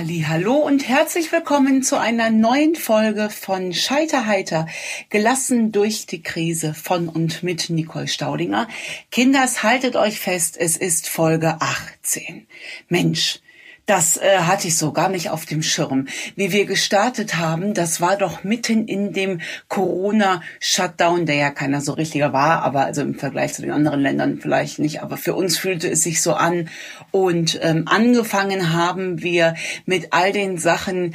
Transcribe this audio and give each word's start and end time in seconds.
Hallo 0.00 0.54
und 0.54 0.86
herzlich 0.86 1.32
willkommen 1.32 1.82
zu 1.82 1.98
einer 1.98 2.30
neuen 2.30 2.76
Folge 2.76 3.30
von 3.30 3.72
Scheiterheiter, 3.72 4.68
gelassen 5.10 5.72
durch 5.72 6.06
die 6.06 6.22
Krise 6.22 6.72
von 6.72 7.08
und 7.08 7.42
mit 7.42 7.68
Nicole 7.68 8.06
Staudinger. 8.06 8.68
Kinders, 9.10 9.64
haltet 9.64 9.96
euch 9.96 10.20
fest, 10.20 10.56
es 10.56 10.76
ist 10.76 11.08
Folge 11.08 11.56
18. 11.58 12.46
Mensch, 12.88 13.40
das 13.88 14.18
äh, 14.18 14.40
hatte 14.40 14.68
ich 14.68 14.76
so 14.76 14.92
gar 14.92 15.08
nicht 15.08 15.30
auf 15.30 15.46
dem 15.46 15.62
Schirm. 15.62 16.08
Wie 16.36 16.52
wir 16.52 16.66
gestartet 16.66 17.36
haben, 17.36 17.72
das 17.72 18.02
war 18.02 18.16
doch 18.16 18.44
mitten 18.44 18.86
in 18.86 19.14
dem 19.14 19.40
Corona-Shutdown, 19.68 21.24
der 21.24 21.36
ja 21.36 21.50
keiner 21.50 21.80
so 21.80 21.94
richtiger 21.94 22.34
war, 22.34 22.62
aber 22.62 22.84
also 22.84 23.00
im 23.00 23.14
Vergleich 23.14 23.54
zu 23.54 23.62
den 23.62 23.70
anderen 23.70 24.00
Ländern 24.00 24.40
vielleicht 24.42 24.78
nicht. 24.78 25.02
Aber 25.02 25.16
für 25.16 25.34
uns 25.34 25.56
fühlte 25.56 25.88
es 25.88 26.02
sich 26.02 26.20
so 26.20 26.34
an. 26.34 26.68
Und 27.12 27.58
ähm, 27.62 27.84
angefangen 27.86 28.74
haben 28.74 29.22
wir 29.22 29.54
mit 29.86 30.08
all 30.12 30.32
den 30.32 30.58
Sachen, 30.58 31.14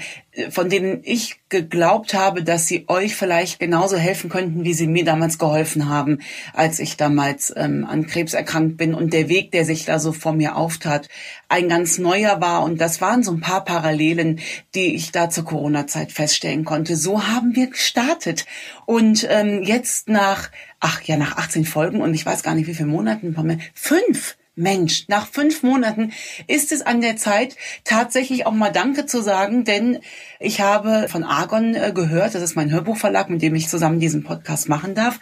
von 0.49 0.69
denen 0.69 1.01
ich 1.03 1.39
geglaubt 1.49 2.15
habe, 2.15 2.43
dass 2.43 2.67
sie 2.67 2.85
euch 2.87 3.15
vielleicht 3.15 3.59
genauso 3.59 3.97
helfen 3.97 4.29
könnten, 4.29 4.63
wie 4.63 4.73
sie 4.73 4.87
mir 4.87 5.05
damals 5.05 5.37
geholfen 5.37 5.89
haben, 5.89 6.19
als 6.53 6.79
ich 6.79 6.97
damals 6.97 7.53
ähm, 7.55 7.85
an 7.85 8.07
Krebs 8.07 8.33
erkrankt 8.33 8.77
bin 8.77 8.95
und 8.95 9.13
der 9.13 9.29
Weg, 9.29 9.51
der 9.51 9.63
sich 9.63 9.85
da 9.85 9.99
so 9.99 10.11
vor 10.11 10.33
mir 10.33 10.55
auftat, 10.55 11.07
ein 11.49 11.69
ganz 11.69 11.99
neuer 11.99 12.41
war. 12.41 12.63
Und 12.63 12.81
das 12.81 12.99
waren 12.99 13.21
so 13.21 13.31
ein 13.31 13.41
paar 13.41 13.63
Parallelen, 13.63 14.39
die 14.73 14.95
ich 14.95 15.11
da 15.11 15.29
zur 15.29 15.45
Corona-Zeit 15.45 16.11
feststellen 16.11 16.65
konnte. 16.65 16.95
So 16.95 17.27
haben 17.27 17.55
wir 17.55 17.67
gestartet. 17.67 18.45
Und 18.87 19.27
ähm, 19.29 19.61
jetzt 19.61 20.09
nach, 20.09 20.49
ach 20.79 21.01
ja, 21.03 21.17
nach 21.17 21.37
18 21.37 21.65
Folgen 21.65 22.01
und 22.01 22.15
ich 22.15 22.25
weiß 22.25 22.41
gar 22.41 22.55
nicht 22.55 22.67
wie 22.67 22.73
viele 22.73 22.89
Monaten, 22.89 23.35
fünf 23.75 24.35
Mensch, 24.55 25.05
nach 25.07 25.25
fünf 25.25 25.63
Monaten 25.63 26.13
ist 26.47 26.71
es 26.71 26.83
an 26.83 27.01
der 27.01 27.17
Zeit, 27.17 27.55
tatsächlich 27.85 28.45
auch 28.45 28.51
mal 28.51 28.71
Danke 28.71 29.07
zu 29.07 29.21
sagen, 29.21 29.63
denn 29.63 29.99
ich 30.39 30.61
habe 30.61 31.07
von 31.09 31.23
Argon 31.23 31.73
äh, 31.73 31.91
gehört, 31.93 32.35
das 32.35 32.43
ist 32.43 32.55
mein 32.55 32.71
Hörbuchverlag, 32.71 33.31
mit 33.31 33.41
dem 33.41 33.55
ich 33.55 33.67
zusammen 33.67 33.99
diesen 33.99 34.23
Podcast 34.23 34.69
machen 34.69 34.93
darf. 34.93 35.19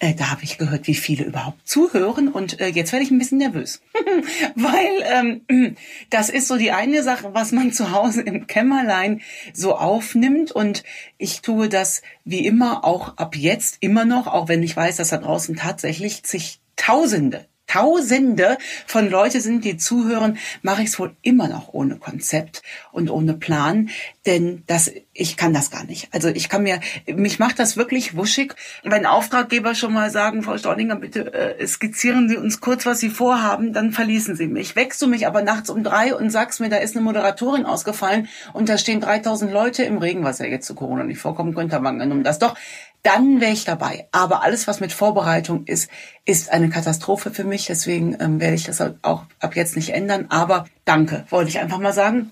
Äh, 0.00 0.14
da 0.14 0.32
habe 0.32 0.42
ich 0.42 0.58
gehört, 0.58 0.88
wie 0.88 0.96
viele 0.96 1.24
überhaupt 1.24 1.68
zuhören 1.68 2.26
und 2.26 2.60
äh, 2.60 2.66
jetzt 2.68 2.90
werde 2.90 3.04
ich 3.04 3.12
ein 3.12 3.18
bisschen 3.20 3.38
nervös, 3.38 3.82
weil 4.56 5.42
ähm, 5.48 5.76
das 6.10 6.28
ist 6.28 6.48
so 6.48 6.56
die 6.56 6.72
eine 6.72 7.04
Sache, 7.04 7.34
was 7.34 7.52
man 7.52 7.72
zu 7.72 7.92
Hause 7.92 8.22
im 8.22 8.48
Kämmerlein 8.48 9.20
so 9.52 9.76
aufnimmt 9.76 10.50
und 10.50 10.82
ich 11.18 11.40
tue 11.40 11.68
das 11.68 12.02
wie 12.24 12.44
immer 12.44 12.84
auch 12.84 13.16
ab 13.16 13.36
jetzt 13.36 13.76
immer 13.78 14.04
noch, 14.04 14.26
auch 14.26 14.48
wenn 14.48 14.64
ich 14.64 14.76
weiß, 14.76 14.96
dass 14.96 15.10
da 15.10 15.18
draußen 15.18 15.54
tatsächlich 15.54 16.24
zig 16.24 16.58
Tausende 16.74 17.46
Tausende 17.72 18.58
von 18.86 19.08
Leute 19.08 19.40
sind, 19.40 19.64
die 19.64 19.78
zuhören, 19.78 20.36
mache 20.60 20.82
ich 20.82 20.88
es 20.88 20.98
wohl 20.98 21.16
immer 21.22 21.48
noch 21.48 21.72
ohne 21.72 21.96
Konzept 21.96 22.62
und 22.92 23.10
ohne 23.10 23.32
Plan, 23.32 23.88
denn 24.26 24.62
das, 24.66 24.90
ich 25.14 25.38
kann 25.38 25.54
das 25.54 25.70
gar 25.70 25.84
nicht. 25.84 26.08
Also 26.12 26.28
ich 26.28 26.50
kann 26.50 26.64
mir, 26.64 26.80
mich 27.06 27.38
macht 27.38 27.58
das 27.58 27.78
wirklich 27.78 28.14
wuschig, 28.14 28.54
wenn 28.84 29.06
Auftraggeber 29.06 29.74
schon 29.74 29.94
mal 29.94 30.10
sagen, 30.10 30.42
Frau 30.42 30.58
Staudinger, 30.58 30.96
bitte 30.96 31.32
äh, 31.32 31.66
skizzieren 31.66 32.28
Sie 32.28 32.36
uns 32.36 32.60
kurz, 32.60 32.84
was 32.84 33.00
Sie 33.00 33.08
vorhaben, 33.08 33.72
dann 33.72 33.92
verließen 33.92 34.36
Sie 34.36 34.48
mich. 34.48 34.76
Wächst 34.76 35.00
du 35.00 35.06
mich 35.06 35.26
aber 35.26 35.40
nachts 35.40 35.70
um 35.70 35.82
drei 35.82 36.14
und 36.14 36.28
sagst 36.28 36.60
mir, 36.60 36.68
da 36.68 36.76
ist 36.76 36.94
eine 36.94 37.04
Moderatorin 37.04 37.64
ausgefallen 37.64 38.28
und 38.52 38.68
da 38.68 38.76
stehen 38.76 39.00
3000 39.00 39.50
Leute 39.50 39.82
im 39.82 39.96
Regen, 39.96 40.24
was 40.24 40.40
ja 40.40 40.46
jetzt 40.46 40.66
zu 40.66 40.74
Corona 40.74 41.04
nicht 41.04 41.20
vorkommen 41.20 41.54
könnte, 41.54 41.76
aber 41.76 41.88
angenommen 41.88 42.22
das 42.22 42.38
doch, 42.38 42.54
dann 43.02 43.40
wäre 43.40 43.52
ich 43.52 43.64
dabei. 43.64 44.06
Aber 44.12 44.42
alles, 44.42 44.66
was 44.66 44.80
mit 44.80 44.92
Vorbereitung 44.92 45.64
ist, 45.66 45.90
ist 46.24 46.50
eine 46.50 46.70
Katastrophe 46.70 47.30
für 47.30 47.44
mich. 47.44 47.66
Deswegen 47.66 48.16
ähm, 48.20 48.40
werde 48.40 48.54
ich 48.54 48.64
das 48.64 48.80
auch 49.02 49.24
ab 49.40 49.56
jetzt 49.56 49.76
nicht 49.76 49.90
ändern. 49.90 50.26
Aber 50.28 50.66
danke, 50.84 51.24
wollte 51.30 51.50
ich 51.50 51.58
einfach 51.58 51.78
mal 51.78 51.92
sagen 51.92 52.30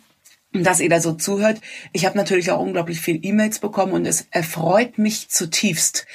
dass 0.52 0.80
ihr 0.80 0.88
da 0.88 1.00
so 1.00 1.12
zuhört. 1.12 1.60
Ich 1.92 2.06
habe 2.06 2.18
natürlich 2.18 2.50
auch 2.50 2.60
unglaublich 2.60 3.00
viel 3.00 3.20
E-Mails 3.22 3.60
bekommen 3.60 3.92
und 3.92 4.06
es 4.06 4.26
erfreut 4.30 4.98
mich 4.98 5.28
zutiefst, 5.28 6.06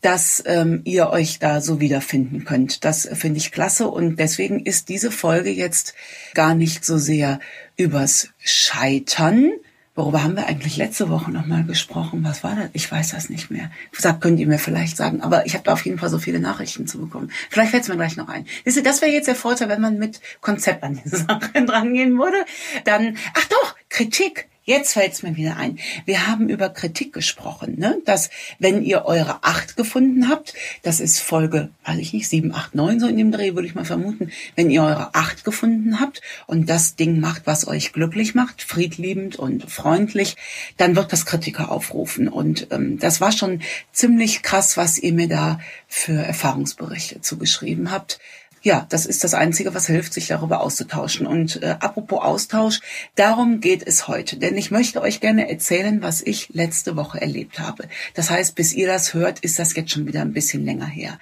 dass 0.00 0.42
ähm, 0.46 0.80
ihr 0.84 1.10
euch 1.10 1.38
da 1.38 1.60
so 1.60 1.80
wiederfinden 1.80 2.44
könnt. 2.44 2.84
Das 2.84 3.08
finde 3.12 3.38
ich 3.38 3.52
klasse 3.52 3.88
und 3.88 4.16
deswegen 4.16 4.64
ist 4.64 4.88
diese 4.88 5.10
Folge 5.10 5.50
jetzt 5.50 5.94
gar 6.34 6.54
nicht 6.54 6.84
so 6.84 6.98
sehr 6.98 7.38
übers 7.76 8.30
Scheitern, 8.38 9.52
Worüber 9.96 10.24
haben 10.24 10.34
wir 10.34 10.46
eigentlich 10.46 10.76
letzte 10.76 11.08
Woche 11.08 11.30
nochmal 11.30 11.62
gesprochen? 11.62 12.24
Was 12.24 12.42
war 12.42 12.56
das? 12.56 12.70
Ich 12.72 12.90
weiß 12.90 13.12
das 13.12 13.30
nicht 13.30 13.52
mehr. 13.52 13.70
Das 14.00 14.18
könnt 14.18 14.40
ihr 14.40 14.46
mir 14.48 14.58
vielleicht 14.58 14.96
sagen. 14.96 15.20
Aber 15.20 15.46
ich 15.46 15.54
habe 15.54 15.62
da 15.62 15.72
auf 15.72 15.84
jeden 15.84 15.98
Fall 15.98 16.08
so 16.08 16.18
viele 16.18 16.40
Nachrichten 16.40 16.88
zu 16.88 16.98
bekommen. 16.98 17.30
Vielleicht 17.48 17.70
fällt 17.70 17.84
es 17.84 17.88
mir 17.88 17.94
gleich 17.94 18.16
noch 18.16 18.28
ein. 18.28 18.44
Wisst 18.64 18.76
ihr, 18.76 18.82
das 18.82 19.02
wäre 19.02 19.12
jetzt 19.12 19.28
der 19.28 19.36
Vorteil, 19.36 19.68
wenn 19.68 19.80
man 19.80 19.98
mit 19.98 20.20
Konzept 20.40 20.82
an 20.82 21.00
die 21.02 21.08
Sache 21.16 21.64
drangehen 21.64 22.18
würde. 22.18 22.44
Dann, 22.84 23.16
ach 23.34 23.44
doch, 23.44 23.76
Kritik. 23.88 24.48
Jetzt 24.66 24.94
fällt 24.94 25.12
es 25.12 25.22
mir 25.22 25.36
wieder 25.36 25.58
ein. 25.58 25.78
Wir 26.06 26.26
haben 26.26 26.48
über 26.48 26.70
Kritik 26.70 27.12
gesprochen, 27.12 27.78
ne? 27.78 27.98
dass 28.06 28.30
wenn 28.58 28.82
ihr 28.82 29.04
eure 29.04 29.44
acht 29.44 29.76
gefunden 29.76 30.30
habt, 30.30 30.54
das 30.82 31.00
ist 31.00 31.20
Folge, 31.20 31.68
weiß 31.84 31.98
ich 31.98 32.14
nicht, 32.14 32.30
sieben, 32.30 32.54
acht, 32.54 32.74
neun 32.74 32.98
so 32.98 33.06
in 33.06 33.18
dem 33.18 33.30
Dreh, 33.30 33.54
würde 33.54 33.68
ich 33.68 33.74
mal 33.74 33.84
vermuten, 33.84 34.30
wenn 34.56 34.70
ihr 34.70 34.82
eure 34.82 35.14
acht 35.14 35.44
gefunden 35.44 36.00
habt 36.00 36.22
und 36.46 36.70
das 36.70 36.96
Ding 36.96 37.20
macht, 37.20 37.42
was 37.46 37.68
euch 37.68 37.92
glücklich 37.92 38.34
macht, 38.34 38.62
friedliebend 38.62 39.36
und 39.36 39.70
freundlich, 39.70 40.36
dann 40.78 40.96
wird 40.96 41.12
das 41.12 41.26
Kritiker 41.26 41.70
aufrufen. 41.70 42.28
Und 42.28 42.68
ähm, 42.70 42.98
das 42.98 43.20
war 43.20 43.32
schon 43.32 43.60
ziemlich 43.92 44.42
krass, 44.42 44.78
was 44.78 44.98
ihr 44.98 45.12
mir 45.12 45.28
da 45.28 45.60
für 45.88 46.16
Erfahrungsberichte 46.16 47.20
zugeschrieben 47.20 47.90
habt 47.90 48.18
ja, 48.64 48.86
das 48.88 49.04
ist 49.04 49.22
das 49.24 49.34
Einzige, 49.34 49.74
was 49.74 49.86
hilft, 49.86 50.14
sich 50.14 50.26
darüber 50.26 50.62
auszutauschen. 50.62 51.26
Und 51.26 51.62
äh, 51.62 51.76
apropos 51.80 52.22
Austausch, 52.22 52.80
darum 53.14 53.60
geht 53.60 53.86
es 53.86 54.08
heute. 54.08 54.38
Denn 54.38 54.56
ich 54.56 54.70
möchte 54.70 55.02
euch 55.02 55.20
gerne 55.20 55.50
erzählen, 55.50 56.00
was 56.00 56.22
ich 56.22 56.48
letzte 56.48 56.96
Woche 56.96 57.20
erlebt 57.20 57.60
habe. 57.60 57.84
Das 58.14 58.30
heißt, 58.30 58.54
bis 58.54 58.72
ihr 58.72 58.86
das 58.86 59.12
hört, 59.12 59.40
ist 59.40 59.58
das 59.58 59.76
jetzt 59.76 59.90
schon 59.90 60.06
wieder 60.06 60.22
ein 60.22 60.32
bisschen 60.32 60.64
länger 60.64 60.86
her. 60.86 61.18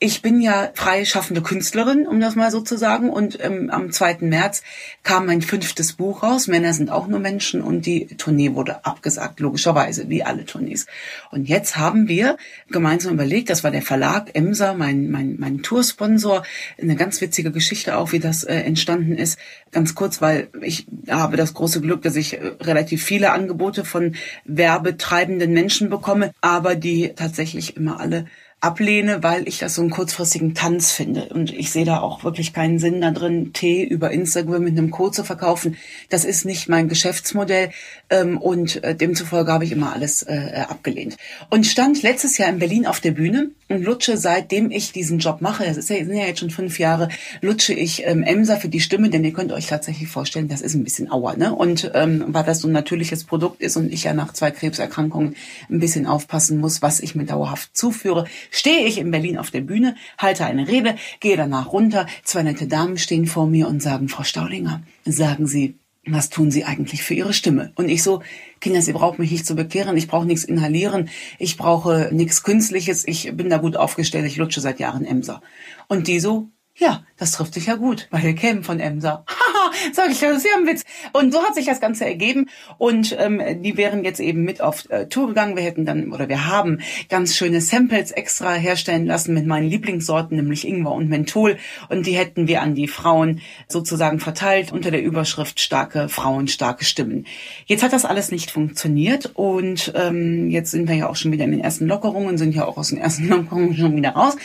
Ich 0.00 0.22
bin 0.22 0.40
ja 0.40 0.70
freie 0.74 1.04
schaffende 1.04 1.42
Künstlerin, 1.42 2.06
um 2.06 2.20
das 2.20 2.36
mal 2.36 2.52
so 2.52 2.60
zu 2.60 2.76
sagen. 2.76 3.10
Und 3.10 3.42
ähm, 3.42 3.68
am 3.70 3.90
2. 3.90 4.18
März 4.20 4.62
kam 5.02 5.26
mein 5.26 5.42
fünftes 5.42 5.94
Buch 5.94 6.22
raus. 6.22 6.46
Männer 6.46 6.72
sind 6.72 6.88
auch 6.88 7.08
nur 7.08 7.18
Menschen 7.18 7.62
und 7.62 7.84
die 7.84 8.06
Tournee 8.06 8.54
wurde 8.54 8.84
abgesagt, 8.84 9.40
logischerweise, 9.40 10.08
wie 10.08 10.22
alle 10.22 10.44
Tournees. 10.44 10.86
Und 11.32 11.48
jetzt 11.48 11.78
haben 11.78 12.06
wir 12.06 12.36
gemeinsam 12.70 13.14
überlegt, 13.14 13.50
das 13.50 13.64
war 13.64 13.72
der 13.72 13.82
Verlag 13.82 14.30
Emser, 14.34 14.74
mein, 14.74 15.10
mein, 15.10 15.34
mein 15.40 15.64
Toursponsor. 15.64 16.44
Eine 16.80 16.94
ganz 16.94 17.20
witzige 17.20 17.50
Geschichte 17.50 17.96
auch, 17.96 18.12
wie 18.12 18.20
das 18.20 18.44
äh, 18.44 18.54
entstanden 18.54 19.18
ist. 19.18 19.36
Ganz 19.72 19.96
kurz, 19.96 20.22
weil 20.22 20.46
ich 20.62 20.86
habe 21.08 21.36
das 21.36 21.54
große 21.54 21.80
Glück, 21.80 22.02
dass 22.02 22.14
ich 22.14 22.34
äh, 22.34 22.52
relativ 22.60 23.02
viele 23.02 23.32
Angebote 23.32 23.84
von 23.84 24.14
werbetreibenden 24.44 25.52
Menschen 25.52 25.90
bekomme, 25.90 26.30
aber 26.40 26.76
die 26.76 27.14
tatsächlich 27.16 27.76
immer 27.76 27.98
alle 27.98 28.26
ablehne, 28.60 29.22
weil 29.22 29.46
ich 29.46 29.58
das 29.58 29.76
so 29.76 29.82
einen 29.82 29.90
kurzfristigen 29.90 30.54
Tanz 30.54 30.90
finde. 30.90 31.28
Und 31.32 31.52
ich 31.52 31.70
sehe 31.70 31.84
da 31.84 32.00
auch 32.00 32.24
wirklich 32.24 32.52
keinen 32.52 32.80
Sinn 32.80 33.00
da 33.00 33.12
drin, 33.12 33.52
Tee 33.52 33.84
über 33.84 34.10
Instagram 34.10 34.64
mit 34.64 34.76
einem 34.76 34.90
Code 34.90 35.12
zu 35.12 35.24
verkaufen. 35.24 35.76
Das 36.08 36.24
ist 36.24 36.44
nicht 36.44 36.68
mein 36.68 36.88
Geschäftsmodell. 36.88 37.70
Ähm, 38.10 38.38
und 38.38 38.82
äh, 38.82 38.96
demzufolge 38.96 39.52
habe 39.52 39.64
ich 39.64 39.70
immer 39.70 39.92
alles 39.92 40.22
äh, 40.22 40.64
abgelehnt. 40.68 41.16
Und 41.50 41.66
stand 41.66 42.02
letztes 42.02 42.36
Jahr 42.38 42.48
in 42.48 42.58
Berlin 42.58 42.86
auf 42.86 43.00
der 43.00 43.12
Bühne 43.12 43.50
und 43.68 43.84
lutsche, 43.84 44.16
seitdem 44.16 44.70
ich 44.70 44.92
diesen 44.92 45.18
Job 45.18 45.40
mache, 45.40 45.64
das 45.64 45.76
ist 45.76 45.90
ja, 45.90 45.96
sind 45.96 46.16
ja 46.16 46.26
jetzt 46.26 46.40
schon 46.40 46.50
fünf 46.50 46.78
Jahre, 46.78 47.10
lutsche 47.42 47.74
ich 47.74 48.06
ähm, 48.06 48.22
Emser 48.22 48.56
für 48.56 48.68
die 48.68 48.80
Stimme, 48.80 49.10
denn 49.10 49.24
ihr 49.24 49.32
könnt 49.34 49.52
euch 49.52 49.66
tatsächlich 49.66 50.08
vorstellen, 50.08 50.48
das 50.48 50.62
ist 50.62 50.74
ein 50.74 50.84
bisschen 50.84 51.12
Auer. 51.12 51.36
Ne? 51.36 51.54
Und 51.54 51.92
ähm, 51.94 52.24
weil 52.28 52.44
das 52.44 52.60
so 52.60 52.68
ein 52.68 52.72
natürliches 52.72 53.24
Produkt 53.24 53.60
ist 53.60 53.76
und 53.76 53.92
ich 53.92 54.04
ja 54.04 54.14
nach 54.14 54.32
zwei 54.32 54.50
Krebserkrankungen 54.50 55.36
ein 55.70 55.78
bisschen 55.78 56.06
aufpassen 56.06 56.58
muss, 56.58 56.82
was 56.82 57.00
ich 57.00 57.14
mir 57.14 57.24
dauerhaft 57.24 57.76
zuführe, 57.76 58.24
stehe 58.50 58.86
ich 58.86 58.98
in 58.98 59.10
Berlin 59.10 59.38
auf 59.38 59.50
der 59.50 59.60
Bühne, 59.60 59.96
halte 60.18 60.44
eine 60.44 60.68
Rede, 60.68 60.96
gehe 61.20 61.36
danach 61.36 61.72
runter, 61.72 62.06
zwei 62.24 62.42
nette 62.42 62.66
Damen 62.66 62.98
stehen 62.98 63.26
vor 63.26 63.46
mir 63.46 63.68
und 63.68 63.82
sagen, 63.82 64.08
Frau 64.08 64.24
Staudinger, 64.24 64.82
sagen 65.04 65.46
Sie, 65.46 65.76
was 66.06 66.30
tun 66.30 66.50
Sie 66.50 66.64
eigentlich 66.64 67.02
für 67.02 67.14
Ihre 67.14 67.32
Stimme? 67.32 67.72
Und 67.74 67.88
ich 67.88 68.02
so, 68.02 68.22
Kinder, 68.60 68.82
Sie 68.82 68.92
brauchen 68.92 69.20
mich 69.20 69.30
nicht 69.30 69.46
zu 69.46 69.54
bekehren, 69.54 69.96
ich 69.96 70.08
brauche 70.08 70.26
nichts 70.26 70.44
inhalieren, 70.44 71.08
ich 71.38 71.56
brauche 71.56 72.10
nichts 72.12 72.42
Künstliches, 72.42 73.06
ich 73.06 73.36
bin 73.36 73.50
da 73.50 73.58
gut 73.58 73.76
aufgestellt, 73.76 74.26
ich 74.26 74.36
lutsche 74.36 74.60
seit 74.60 74.80
Jahren 74.80 75.04
Emser. 75.04 75.42
Und 75.86 76.08
die 76.08 76.20
so, 76.20 76.48
ja, 76.78 77.02
das 77.16 77.32
trifft 77.32 77.54
sich 77.54 77.66
ja 77.66 77.74
gut, 77.74 78.06
weil 78.10 78.22
wir 78.22 78.34
kämen 78.34 78.62
von 78.62 78.78
Emser. 78.78 79.24
Haha, 79.28 79.72
sag 79.92 80.10
ich, 80.12 80.20
das 80.20 80.38
ist 80.38 80.46
ja 80.46 80.52
ein 80.56 80.66
Witz. 80.66 80.84
Und 81.12 81.32
so 81.32 81.42
hat 81.42 81.56
sich 81.56 81.66
das 81.66 81.80
Ganze 81.80 82.04
ergeben. 82.04 82.48
Und 82.78 83.16
ähm, 83.18 83.42
die 83.62 83.76
wären 83.76 84.04
jetzt 84.04 84.20
eben 84.20 84.44
mit 84.44 84.60
auf 84.60 84.88
äh, 84.88 85.06
Tour 85.06 85.26
gegangen. 85.26 85.56
Wir 85.56 85.64
hätten 85.64 85.84
dann, 85.84 86.12
oder 86.12 86.28
wir 86.28 86.46
haben 86.46 86.80
ganz 87.08 87.36
schöne 87.36 87.60
Samples 87.60 88.12
extra 88.12 88.54
herstellen 88.54 89.06
lassen 89.06 89.34
mit 89.34 89.44
meinen 89.44 89.68
Lieblingssorten, 89.68 90.36
nämlich 90.36 90.68
Ingwer 90.68 90.92
und 90.92 91.08
Menthol. 91.08 91.58
Und 91.88 92.06
die 92.06 92.16
hätten 92.16 92.46
wir 92.46 92.62
an 92.62 92.76
die 92.76 92.86
Frauen 92.86 93.40
sozusagen 93.66 94.20
verteilt 94.20 94.70
unter 94.70 94.92
der 94.92 95.02
Überschrift 95.02 95.58
starke 95.58 96.08
Frauen, 96.08 96.46
starke 96.46 96.84
Stimmen. 96.84 97.26
Jetzt 97.66 97.82
hat 97.82 97.92
das 97.92 98.04
alles 98.04 98.30
nicht 98.30 98.52
funktioniert. 98.52 99.32
Und 99.34 99.92
ähm, 99.96 100.48
jetzt 100.48 100.70
sind 100.70 100.88
wir 100.88 100.94
ja 100.94 101.08
auch 101.08 101.16
schon 101.16 101.32
wieder 101.32 101.44
in 101.44 101.50
den 101.50 101.60
ersten 101.60 101.88
Lockerungen, 101.88 102.38
sind 102.38 102.54
ja 102.54 102.66
auch 102.66 102.76
aus 102.76 102.90
den 102.90 102.98
ersten 102.98 103.26
Lockerungen 103.28 103.76
schon 103.76 103.96
wieder 103.96 104.10
raus. 104.10 104.36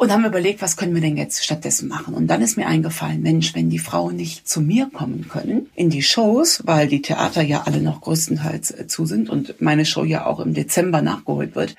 Und 0.00 0.10
haben 0.10 0.24
überlegt, 0.24 0.62
was 0.62 0.78
können 0.78 0.94
wir 0.94 1.02
denn 1.02 1.18
jetzt 1.18 1.44
stattdessen 1.44 1.86
machen? 1.86 2.14
Und 2.14 2.26
dann 2.28 2.40
ist 2.40 2.56
mir 2.56 2.66
eingefallen, 2.66 3.20
Mensch, 3.20 3.54
wenn 3.54 3.68
die 3.68 3.78
Frauen 3.78 4.16
nicht 4.16 4.48
zu 4.48 4.62
mir 4.62 4.88
kommen 4.90 5.28
können 5.28 5.68
in 5.74 5.90
die 5.90 6.02
Shows, 6.02 6.62
weil 6.64 6.88
die 6.88 7.02
Theater 7.02 7.42
ja 7.42 7.64
alle 7.66 7.82
noch 7.82 8.00
größtenteils 8.00 8.70
äh, 8.70 8.86
zu 8.86 9.04
sind 9.04 9.28
und 9.28 9.60
meine 9.60 9.84
Show 9.84 10.04
ja 10.04 10.24
auch 10.24 10.40
im 10.40 10.54
Dezember 10.54 11.02
nachgeholt 11.02 11.54
wird, 11.54 11.76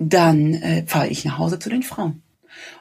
dann 0.00 0.54
äh, 0.54 0.82
fahre 0.88 1.06
ich 1.06 1.24
nach 1.24 1.38
Hause 1.38 1.60
zu 1.60 1.70
den 1.70 1.84
Frauen. 1.84 2.22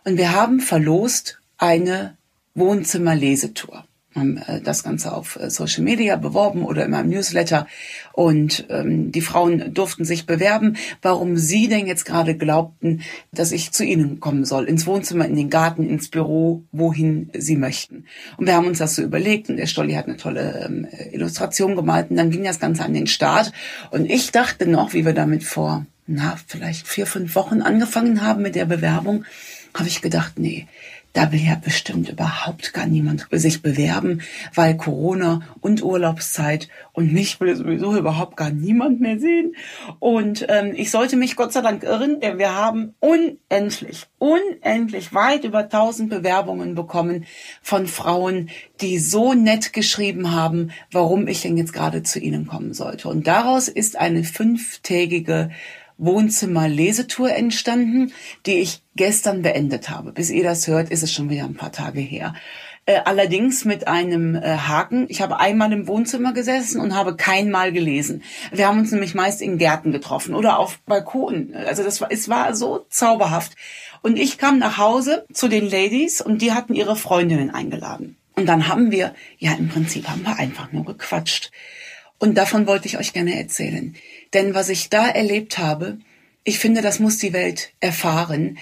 Und 0.03 0.17
wir 0.17 0.31
haben 0.31 0.59
verlost 0.59 1.39
eine 1.59 2.17
Wohnzimmerlesetour 2.55 3.85
haben 4.15 4.37
äh, 4.37 4.61
das 4.61 4.83
Ganze 4.83 5.13
auf 5.13 5.37
äh, 5.37 5.49
Social 5.49 5.83
Media 5.83 6.15
beworben 6.15 6.63
oder 6.63 6.85
in 6.85 6.91
meinem 6.91 7.09
Newsletter. 7.09 7.67
Und 8.13 8.65
ähm, 8.69 9.11
die 9.11 9.21
Frauen 9.21 9.73
durften 9.73 10.05
sich 10.05 10.25
bewerben, 10.25 10.77
warum 11.01 11.37
sie 11.37 11.67
denn 11.67 11.87
jetzt 11.87 12.05
gerade 12.05 12.35
glaubten, 12.35 13.01
dass 13.31 13.51
ich 13.51 13.71
zu 13.71 13.83
ihnen 13.83 14.19
kommen 14.19 14.45
soll, 14.45 14.65
ins 14.65 14.85
Wohnzimmer, 14.85 15.25
in 15.25 15.35
den 15.35 15.49
Garten, 15.49 15.87
ins 15.87 16.09
Büro, 16.09 16.63
wohin 16.71 17.29
sie 17.33 17.55
möchten. 17.55 18.05
Und 18.37 18.47
wir 18.47 18.55
haben 18.55 18.67
uns 18.67 18.79
das 18.79 18.95
so 18.95 19.01
überlegt 19.01 19.49
und 19.49 19.57
der 19.57 19.67
Stolli 19.67 19.93
hat 19.93 20.07
eine 20.07 20.17
tolle 20.17 20.65
ähm, 20.65 20.87
Illustration 21.11 21.75
gemalt 21.75 22.11
und 22.11 22.17
dann 22.17 22.31
ging 22.31 22.43
das 22.43 22.59
Ganze 22.59 22.83
an 22.83 22.93
den 22.93 23.07
Start. 23.07 23.51
Und 23.91 24.09
ich 24.09 24.31
dachte 24.31 24.67
noch, 24.67 24.93
wie 24.93 25.05
wir 25.05 25.13
damit 25.13 25.43
vor, 25.43 25.85
na, 26.07 26.37
vielleicht 26.47 26.87
vier, 26.87 27.05
fünf 27.05 27.35
Wochen 27.35 27.61
angefangen 27.61 28.21
haben 28.21 28.41
mit 28.41 28.55
der 28.55 28.65
Bewerbung, 28.65 29.23
habe 29.73 29.87
ich 29.87 30.01
gedacht, 30.01 30.33
nee, 30.37 30.67
da 31.13 31.31
will 31.31 31.41
ja 31.41 31.55
bestimmt 31.55 32.09
überhaupt 32.09 32.73
gar 32.73 32.85
niemand 32.85 33.27
sich 33.31 33.61
bewerben, 33.61 34.21
weil 34.53 34.77
Corona 34.77 35.41
und 35.59 35.83
Urlaubszeit 35.83 36.69
und 36.93 37.11
mich 37.11 37.39
will 37.39 37.55
sowieso 37.55 37.97
überhaupt 37.97 38.37
gar 38.37 38.49
niemand 38.49 39.01
mehr 39.01 39.19
sehen. 39.19 39.55
Und 39.99 40.45
ähm, 40.49 40.73
ich 40.75 40.91
sollte 40.91 41.17
mich 41.17 41.35
Gott 41.35 41.53
sei 41.53 41.61
Dank 41.61 41.83
irren, 41.83 42.19
denn 42.19 42.37
wir 42.37 42.55
haben 42.55 42.93
unendlich, 42.99 44.07
unendlich 44.19 45.13
weit 45.13 45.43
über 45.43 45.59
1000 45.59 46.09
Bewerbungen 46.09 46.75
bekommen 46.75 47.25
von 47.61 47.87
Frauen, 47.87 48.49
die 48.79 48.97
so 48.97 49.33
nett 49.33 49.73
geschrieben 49.73 50.31
haben, 50.31 50.71
warum 50.91 51.27
ich 51.27 51.41
denn 51.41 51.57
jetzt 51.57 51.73
gerade 51.73 52.03
zu 52.03 52.19
ihnen 52.19 52.47
kommen 52.47 52.73
sollte. 52.73 53.09
Und 53.09 53.27
daraus 53.27 53.67
ist 53.67 53.97
eine 53.97 54.23
fünftägige 54.23 55.51
Wohnzimmer-Lesetour 56.01 57.33
entstanden, 57.33 58.11
die 58.45 58.59
ich 58.59 58.81
gestern 58.95 59.41
beendet 59.41 59.89
habe. 59.89 60.11
Bis 60.11 60.29
ihr 60.29 60.43
das 60.43 60.67
hört, 60.67 60.89
ist 60.89 61.03
es 61.03 61.13
schon 61.13 61.29
wieder 61.29 61.45
ein 61.45 61.55
paar 61.55 61.71
Tage 61.71 62.01
her. 62.01 62.33
Äh, 62.87 63.01
allerdings 63.05 63.63
mit 63.63 63.87
einem 63.87 64.35
äh, 64.35 64.57
Haken. 64.57 65.05
Ich 65.07 65.21
habe 65.21 65.39
einmal 65.39 65.71
im 65.71 65.87
Wohnzimmer 65.87 66.33
gesessen 66.33 66.81
und 66.81 66.95
habe 66.95 67.15
keinmal 67.15 67.71
gelesen. 67.71 68.23
Wir 68.51 68.67
haben 68.67 68.79
uns 68.79 68.91
nämlich 68.91 69.13
meist 69.13 69.41
in 69.41 69.59
Gärten 69.59 69.91
getroffen 69.91 70.33
oder 70.33 70.57
auf 70.57 70.79
Balkonen. 70.87 71.55
Also 71.55 71.83
das 71.83 72.01
war, 72.01 72.11
es 72.11 72.27
war 72.27 72.55
so 72.55 72.85
zauberhaft. 72.89 73.55
Und 74.01 74.17
ich 74.17 74.39
kam 74.39 74.57
nach 74.57 74.79
Hause 74.79 75.25
zu 75.31 75.47
den 75.47 75.69
Ladies 75.69 76.21
und 76.21 76.41
die 76.41 76.53
hatten 76.53 76.73
ihre 76.73 76.95
Freundinnen 76.95 77.51
eingeladen. 77.51 78.17
Und 78.35 78.47
dann 78.47 78.67
haben 78.67 78.89
wir, 78.91 79.13
ja 79.37 79.53
im 79.53 79.69
Prinzip 79.69 80.07
haben 80.07 80.23
wir 80.23 80.39
einfach 80.39 80.71
nur 80.71 80.85
gequatscht. 80.85 81.51
Und 82.21 82.35
davon 82.35 82.67
wollte 82.67 82.87
ich 82.87 82.99
euch 82.99 83.13
gerne 83.13 83.35
erzählen. 83.35 83.95
Denn 84.35 84.53
was 84.53 84.69
ich 84.69 84.91
da 84.91 85.09
erlebt 85.09 85.57
habe, 85.57 85.97
ich 86.43 86.59
finde, 86.59 86.83
das 86.83 86.99
muss 86.99 87.17
die 87.17 87.33
Welt 87.33 87.73
erfahren, 87.79 88.59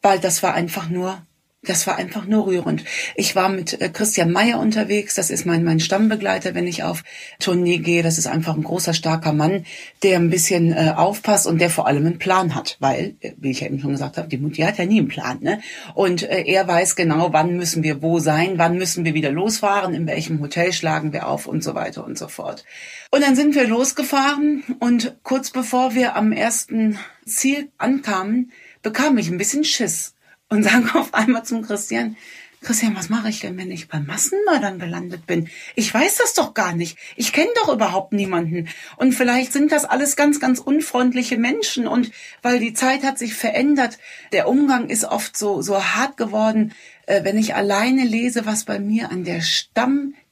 weil 0.00 0.20
das 0.20 0.44
war 0.44 0.54
einfach 0.54 0.88
nur 0.88 1.26
das 1.68 1.86
war 1.86 1.96
einfach 1.96 2.26
nur 2.26 2.46
rührend. 2.46 2.84
Ich 3.14 3.36
war 3.36 3.48
mit 3.48 3.80
äh, 3.80 3.88
Christian 3.88 4.32
Meyer 4.32 4.58
unterwegs. 4.58 5.14
Das 5.14 5.30
ist 5.30 5.46
mein, 5.46 5.64
mein 5.64 5.80
Stammbegleiter, 5.80 6.54
wenn 6.54 6.66
ich 6.66 6.82
auf 6.82 7.02
Tournee 7.38 7.78
gehe. 7.78 8.02
Das 8.02 8.18
ist 8.18 8.26
einfach 8.26 8.56
ein 8.56 8.62
großer, 8.62 8.94
starker 8.94 9.32
Mann, 9.32 9.64
der 10.02 10.18
ein 10.18 10.30
bisschen 10.30 10.72
äh, 10.72 10.92
aufpasst 10.96 11.46
und 11.46 11.60
der 11.60 11.70
vor 11.70 11.86
allem 11.86 12.06
einen 12.06 12.18
Plan 12.18 12.54
hat. 12.54 12.76
Weil, 12.80 13.14
äh, 13.20 13.32
wie 13.36 13.50
ich 13.50 13.60
ja 13.60 13.66
eben 13.66 13.80
schon 13.80 13.92
gesagt 13.92 14.16
habe, 14.16 14.28
die 14.28 14.38
Mutti 14.38 14.62
hat 14.62 14.78
ja 14.78 14.86
nie 14.86 14.98
einen 14.98 15.08
Plan. 15.08 15.38
Ne? 15.40 15.60
Und 15.94 16.22
äh, 16.22 16.44
er 16.46 16.66
weiß 16.66 16.96
genau, 16.96 17.32
wann 17.32 17.56
müssen 17.56 17.82
wir 17.82 18.02
wo 18.02 18.18
sein, 18.18 18.54
wann 18.56 18.76
müssen 18.76 19.04
wir 19.04 19.14
wieder 19.14 19.30
losfahren, 19.30 19.94
in 19.94 20.06
welchem 20.06 20.40
Hotel 20.40 20.72
schlagen 20.72 21.12
wir 21.12 21.28
auf 21.28 21.46
und 21.46 21.62
so 21.62 21.74
weiter 21.74 22.04
und 22.04 22.18
so 22.18 22.28
fort. 22.28 22.64
Und 23.10 23.22
dann 23.22 23.36
sind 23.36 23.54
wir 23.54 23.66
losgefahren 23.66 24.64
und 24.80 25.16
kurz 25.22 25.50
bevor 25.50 25.94
wir 25.94 26.16
am 26.16 26.32
ersten 26.32 26.98
Ziel 27.26 27.70
ankamen, 27.78 28.52
bekam 28.82 29.18
ich 29.18 29.28
ein 29.28 29.38
bisschen 29.38 29.64
Schiss 29.64 30.14
und 30.48 30.62
sagen 30.62 30.90
auf 30.94 31.14
einmal 31.14 31.44
zum 31.44 31.62
Christian, 31.62 32.16
Christian, 32.64 32.96
was 32.96 33.10
mache 33.10 33.28
ich 33.28 33.40
denn, 33.40 33.58
wenn 33.58 33.70
ich 33.70 33.88
bei 33.88 34.00
Massenmördern 34.00 34.78
gelandet 34.78 35.26
bin? 35.26 35.48
Ich 35.74 35.92
weiß 35.92 36.16
das 36.16 36.32
doch 36.32 36.54
gar 36.54 36.74
nicht. 36.74 36.96
Ich 37.14 37.32
kenne 37.32 37.50
doch 37.56 37.72
überhaupt 37.72 38.14
niemanden. 38.14 38.68
Und 38.96 39.12
vielleicht 39.12 39.52
sind 39.52 39.70
das 39.70 39.84
alles 39.84 40.16
ganz, 40.16 40.40
ganz 40.40 40.60
unfreundliche 40.60 41.36
Menschen. 41.36 41.86
Und 41.86 42.10
weil 42.40 42.58
die 42.58 42.72
Zeit 42.72 43.04
hat 43.04 43.18
sich 43.18 43.34
verändert, 43.34 43.98
der 44.32 44.48
Umgang 44.48 44.88
ist 44.88 45.04
oft 45.04 45.36
so, 45.36 45.60
so 45.60 45.84
hart 45.84 46.16
geworden, 46.16 46.72
äh, 47.06 47.22
wenn 47.22 47.36
ich 47.36 47.54
alleine 47.54 48.04
lese, 48.04 48.46
was 48.46 48.64
bei 48.64 48.78
mir 48.78 49.10
an 49.10 49.24
der 49.24 49.42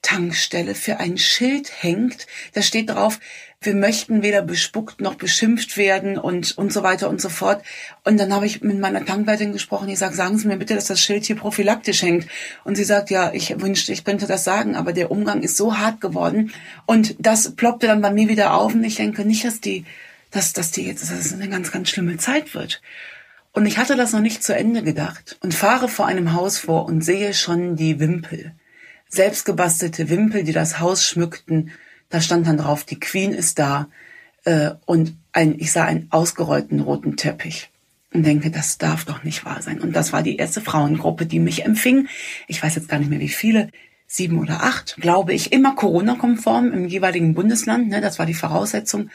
Stammtankstelle 0.02 0.75
für 0.75 0.99
ein 0.99 1.16
Schild 1.16 1.70
hängt, 1.82 2.26
da 2.54 2.62
steht 2.62 2.90
drauf, 2.90 3.19
wir 3.60 3.75
möchten 3.75 4.22
weder 4.22 4.43
bespuckt 4.43 5.00
noch 5.00 5.14
beschimpft 5.14 5.76
werden 5.76 6.19
und, 6.19 6.58
und 6.58 6.72
so 6.72 6.82
weiter 6.82 7.08
und 7.08 7.20
so 7.20 7.28
fort. 7.28 7.62
Und 8.02 8.19
dann 8.19 8.34
habe 8.34 8.44
ich 8.44 8.60
mit 8.60 8.78
meiner 8.81 9.04
Tankwärtin 9.04 9.52
gesprochen. 9.52 9.88
Ich 9.88 10.00
sage, 10.00 10.16
sagen 10.16 10.37
Sie 10.37 10.49
mir 10.49 10.56
bitte, 10.56 10.75
dass 10.75 10.87
das 10.87 11.00
Schild 11.00 11.25
hier 11.25 11.37
prophylaktisch 11.37 12.02
hängt. 12.02 12.26
Und 12.64 12.75
sie 12.75 12.82
sagt, 12.82 13.10
ja, 13.10 13.32
ich 13.32 13.60
wünschte, 13.60 13.93
ich 13.93 14.04
könnte 14.04 14.26
das 14.26 14.43
sagen, 14.43 14.75
aber 14.75 14.93
der 14.93 15.12
Umgang 15.12 15.43
ist 15.43 15.56
so 15.56 15.78
hart 15.78 16.00
geworden. 16.00 16.52
Und 16.87 17.14
das 17.20 17.55
ploppte 17.55 17.87
dann 17.87 18.00
bei 18.00 18.10
mir 18.10 18.28
wieder 18.28 18.55
auf. 18.55 18.75
Und 18.75 18.82
ich 18.82 18.96
denke 18.96 19.25
nicht, 19.25 19.44
dass 19.44 19.60
die, 19.60 19.84
dass, 20.32 20.52
dass 20.52 20.72
die 20.72 20.84
jetzt, 20.84 21.02
dass 21.02 21.16
das 21.16 21.32
eine 21.32 21.48
ganz, 21.48 21.70
ganz 21.70 21.88
schlimme 21.88 22.16
Zeit 22.16 22.55
wird. 22.55 22.82
Und 23.52 23.66
ich 23.66 23.78
hatte 23.78 23.94
das 23.94 24.12
noch 24.12 24.20
nicht 24.20 24.43
zu 24.43 24.56
Ende 24.56 24.82
gedacht 24.82 25.37
und 25.40 25.55
fahre 25.55 25.87
vor 25.88 26.06
einem 26.06 26.32
Haus 26.32 26.58
vor 26.58 26.87
und 26.87 27.02
sehe 27.02 27.32
schon 27.32 27.76
die 27.76 28.00
Wimpel. 28.00 28.56
Selbstgebastelte 29.12 30.09
Wimpel, 30.09 30.43
die 30.43 30.53
das 30.53 30.81
Haus 30.81 31.05
schmückten 31.05 31.73
da 32.12 32.20
stand 32.20 32.47
dann 32.47 32.59
drauf, 32.59 32.85
die 32.85 33.00
Queen 33.00 33.32
ist 33.32 33.59
da 33.59 33.88
äh, 34.44 34.73
und 34.85 35.17
ein, 35.32 35.59
ich 35.59 35.73
sah 35.73 35.85
einen 35.85 36.09
ausgerollten 36.11 36.81
roten 36.81 37.17
Teppich 37.17 37.70
und 38.12 38.26
denke, 38.26 38.50
das 38.50 38.76
darf 38.76 39.06
doch 39.06 39.25
nicht 39.25 39.47
wahr 39.47 39.62
sein. 39.62 39.81
Und 39.81 39.97
das 39.97 40.12
war 40.12 40.23
die 40.23 40.37
erste 40.37 40.61
Frauengruppe, 40.61 41.25
die 41.25 41.41
mich 41.41 41.64
empfing. 41.64 42.09
Ich 42.49 42.62
weiß 42.62 42.75
jetzt 42.75 42.88
gar 42.91 42.99
nicht 42.99 43.09
mehr, 43.09 43.19
wie 43.19 43.31
viele 43.31 43.70
sieben 44.06 44.38
oder 44.41 44.62
acht, 44.62 44.97
glaube 45.00 45.32
ich, 45.32 45.55
immer 45.55 45.75
Corona-konform 45.75 46.70
im 46.70 46.87
jeweiligen 46.87 47.32
Bundesland. 47.32 47.88
Ne, 47.88 48.03
das 48.03 48.19
war 48.19 48.26
die 48.26 48.35
Voraussetzung. 48.35 49.08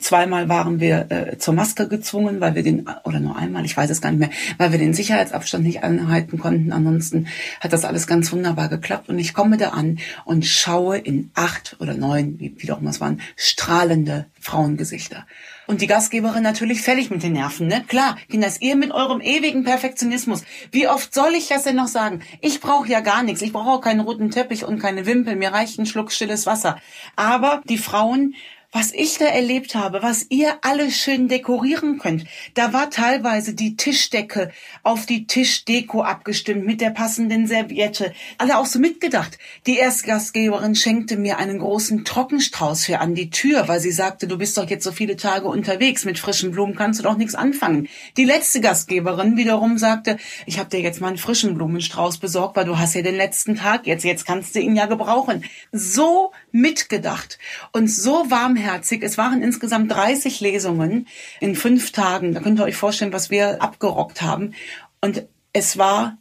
Zweimal 0.00 0.48
waren 0.48 0.80
wir 0.80 1.06
äh, 1.10 1.38
zur 1.38 1.54
Maske 1.54 1.86
gezwungen, 1.86 2.40
weil 2.40 2.54
wir 2.54 2.62
den, 2.62 2.88
oder 3.04 3.20
nur 3.20 3.36
einmal, 3.36 3.64
ich 3.64 3.76
weiß 3.76 3.90
es 3.90 4.00
gar 4.00 4.10
nicht 4.10 4.18
mehr, 4.18 4.30
weil 4.58 4.72
wir 4.72 4.78
den 4.78 4.94
Sicherheitsabstand 4.94 5.62
nicht 5.62 5.84
anhalten 5.84 6.38
konnten. 6.38 6.72
Ansonsten 6.72 7.28
hat 7.60 7.72
das 7.72 7.84
alles 7.84 8.06
ganz 8.06 8.32
wunderbar 8.32 8.68
geklappt. 8.68 9.08
Und 9.08 9.18
ich 9.18 9.34
komme 9.34 9.58
da 9.58 9.68
an 9.68 9.98
und 10.24 10.46
schaue 10.46 10.98
in 10.98 11.30
acht 11.34 11.76
oder 11.80 11.94
neun, 11.94 12.40
wie, 12.40 12.54
wie 12.56 12.72
auch 12.72 12.80
immer 12.80 12.90
es 12.90 13.00
waren, 13.00 13.20
strahlende 13.36 14.26
Frauengesichter. 14.40 15.26
Und 15.66 15.82
die 15.82 15.86
Gastgeberin 15.86 16.42
natürlich 16.42 16.80
fällig 16.80 17.10
mit 17.10 17.22
den 17.22 17.34
Nerven, 17.34 17.68
ne? 17.68 17.84
Klar, 17.86 18.16
Kinders, 18.28 18.60
ihr 18.60 18.74
mit 18.74 18.90
eurem 18.90 19.20
ewigen 19.20 19.62
Perfektionismus. 19.62 20.42
Wie 20.72 20.88
oft 20.88 21.14
soll 21.14 21.34
ich 21.36 21.46
das 21.46 21.62
denn 21.62 21.76
noch 21.76 21.86
sagen? 21.86 22.22
Ich 22.40 22.60
brauche 22.60 22.88
ja 22.88 23.00
gar 23.00 23.22
nichts. 23.22 23.40
Ich 23.42 23.52
brauche 23.52 23.70
auch 23.70 23.80
keinen 23.80 24.00
roten 24.00 24.30
Teppich 24.30 24.64
und 24.64 24.80
keine 24.80 25.06
Wimpel. 25.06 25.36
Mir 25.36 25.52
reicht 25.52 25.78
ein 25.78 25.86
Schluck 25.86 26.10
stilles 26.10 26.46
Wasser. 26.46 26.78
Aber 27.14 27.62
die 27.68 27.78
Frauen 27.78 28.34
was 28.72 28.92
ich 28.92 29.18
da 29.18 29.24
erlebt 29.24 29.74
habe, 29.74 30.00
was 30.02 30.26
ihr 30.28 30.58
alle 30.62 30.92
schön 30.92 31.26
dekorieren 31.26 31.98
könnt. 31.98 32.24
Da 32.54 32.72
war 32.72 32.88
teilweise 32.88 33.52
die 33.52 33.74
Tischdecke 33.74 34.52
auf 34.84 35.06
die 35.06 35.26
Tischdeko 35.26 36.02
abgestimmt 36.02 36.64
mit 36.66 36.80
der 36.80 36.90
passenden 36.90 37.48
Serviette. 37.48 38.12
Alle 38.38 38.58
auch 38.58 38.66
so 38.66 38.78
mitgedacht. 38.78 39.38
Die 39.66 39.76
Erstgastgeberin 39.76 40.76
schenkte 40.76 41.16
mir 41.16 41.38
einen 41.38 41.58
großen 41.58 42.04
Trockenstrauß 42.04 42.84
für 42.84 43.00
an 43.00 43.16
die 43.16 43.30
Tür, 43.30 43.66
weil 43.66 43.80
sie 43.80 43.90
sagte, 43.90 44.28
du 44.28 44.38
bist 44.38 44.56
doch 44.56 44.70
jetzt 44.70 44.84
so 44.84 44.92
viele 44.92 45.16
Tage 45.16 45.48
unterwegs, 45.48 46.04
mit 46.04 46.20
frischen 46.20 46.52
Blumen 46.52 46.76
kannst 46.76 47.00
du 47.00 47.04
doch 47.04 47.16
nichts 47.16 47.34
anfangen. 47.34 47.88
Die 48.16 48.24
letzte 48.24 48.60
Gastgeberin 48.60 49.36
wiederum 49.36 49.78
sagte, 49.78 50.16
ich 50.46 50.60
habe 50.60 50.70
dir 50.70 50.80
jetzt 50.80 51.00
mal 51.00 51.08
einen 51.08 51.18
frischen 51.18 51.54
Blumenstrauß 51.54 52.18
besorgt, 52.18 52.56
weil 52.56 52.66
du 52.66 52.78
hast 52.78 52.94
ja 52.94 53.02
den 53.02 53.16
letzten 53.16 53.56
Tag 53.56 53.88
jetzt, 53.88 54.04
jetzt 54.04 54.26
kannst 54.26 54.54
du 54.54 54.60
ihn 54.60 54.76
ja 54.76 54.86
gebrauchen. 54.86 55.44
So 55.72 56.30
mitgedacht 56.52 57.38
und 57.72 57.90
so 57.90 58.30
warm 58.30 58.59
warmherzig. 58.60 59.02
Es 59.02 59.18
waren 59.18 59.42
insgesamt 59.42 59.90
30 59.90 60.40
Lesungen 60.40 61.06
in 61.40 61.56
fünf 61.56 61.92
Tagen. 61.92 62.34
Da 62.34 62.40
könnt 62.40 62.60
ihr 62.60 62.64
euch 62.64 62.76
vorstellen, 62.76 63.12
was 63.12 63.30
wir 63.30 63.62
abgerockt 63.62 64.22
haben. 64.22 64.54
Und 65.00 65.26
es 65.52 65.78
war, 65.78 66.18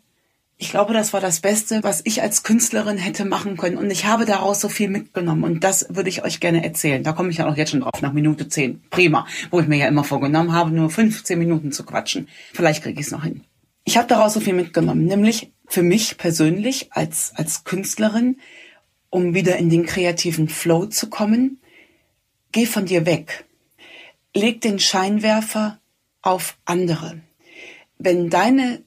ich 0.58 0.69
glaube, 0.69 0.93
das 0.93 1.13
war 1.13 1.22
das 1.22 1.41
Beste, 1.41 1.81
was 1.84 2.01
ich 2.05 2.22
als 2.22 2.43
Künstlerin 2.43 2.98
hätte 2.98 3.25
machen 3.25 3.58
können. 3.58 3.77
Und 3.77 3.91
ich 3.91 4.05
habe 4.05 4.25
daraus 4.25 4.62
so 4.62 4.69
viel 4.69 4.89
mitgenommen. 4.89 5.43
Und 5.43 5.63
das 5.63 5.88
würde 5.89 6.10
ich 6.10 6.24
euch 6.24 6.39
gerne 6.39 6.63
erzählen. 6.63 7.03
Da 7.03 7.12
komme 7.12 7.29
ich 7.29 7.38
ja 7.38 7.50
auch 7.50 7.58
jetzt 7.58 7.72
schon 7.72 7.81
drauf, 7.81 8.01
nach 8.01 8.13
Minute 8.13 8.48
10. 8.48 8.81
Prima. 8.89 9.27
Wo 9.51 9.60
ich 9.60 9.67
mir 9.67 9.77
ja 9.77 9.88
immer 9.88 10.03
vorgenommen 10.03 10.53
habe, 10.53 10.72
nur 10.72 10.89
15 10.89 11.38
Minuten 11.38 11.72
zu 11.72 11.84
quatschen. 11.84 12.27
Vielleicht 12.53 12.84
kriege 12.84 13.00
ich 13.00 13.08
es 13.08 13.12
noch 13.12 13.24
hin. 13.24 13.41
Ich 13.84 13.98
habe 13.98 14.08
daraus 14.08 14.34
so 14.34 14.39
viel 14.39 14.53
mitgenommen, 14.53 15.05
nämlich 15.05 15.51
für 15.67 15.81
mich 15.81 16.17
persönlich 16.17 16.89
als, 16.91 17.31
als 17.36 17.63
Künstlerin, 17.63 18.38
um 19.10 19.34
wieder 19.34 19.58
in 19.58 19.69
den 19.69 19.86
kreativen 19.86 20.48
Flow 20.48 20.86
zu 20.86 21.10
kommen, 21.10 21.59
Geh 22.51 22.65
von 22.65 22.86
dir 22.86 23.06
weg. 23.06 23.46
Leg 24.34 24.62
den 24.62 24.79
Scheinwerfer 24.79 25.79
auf 26.22 26.58
andere. 26.65 27.22
Wenn 27.98 28.29
deine 28.29 28.84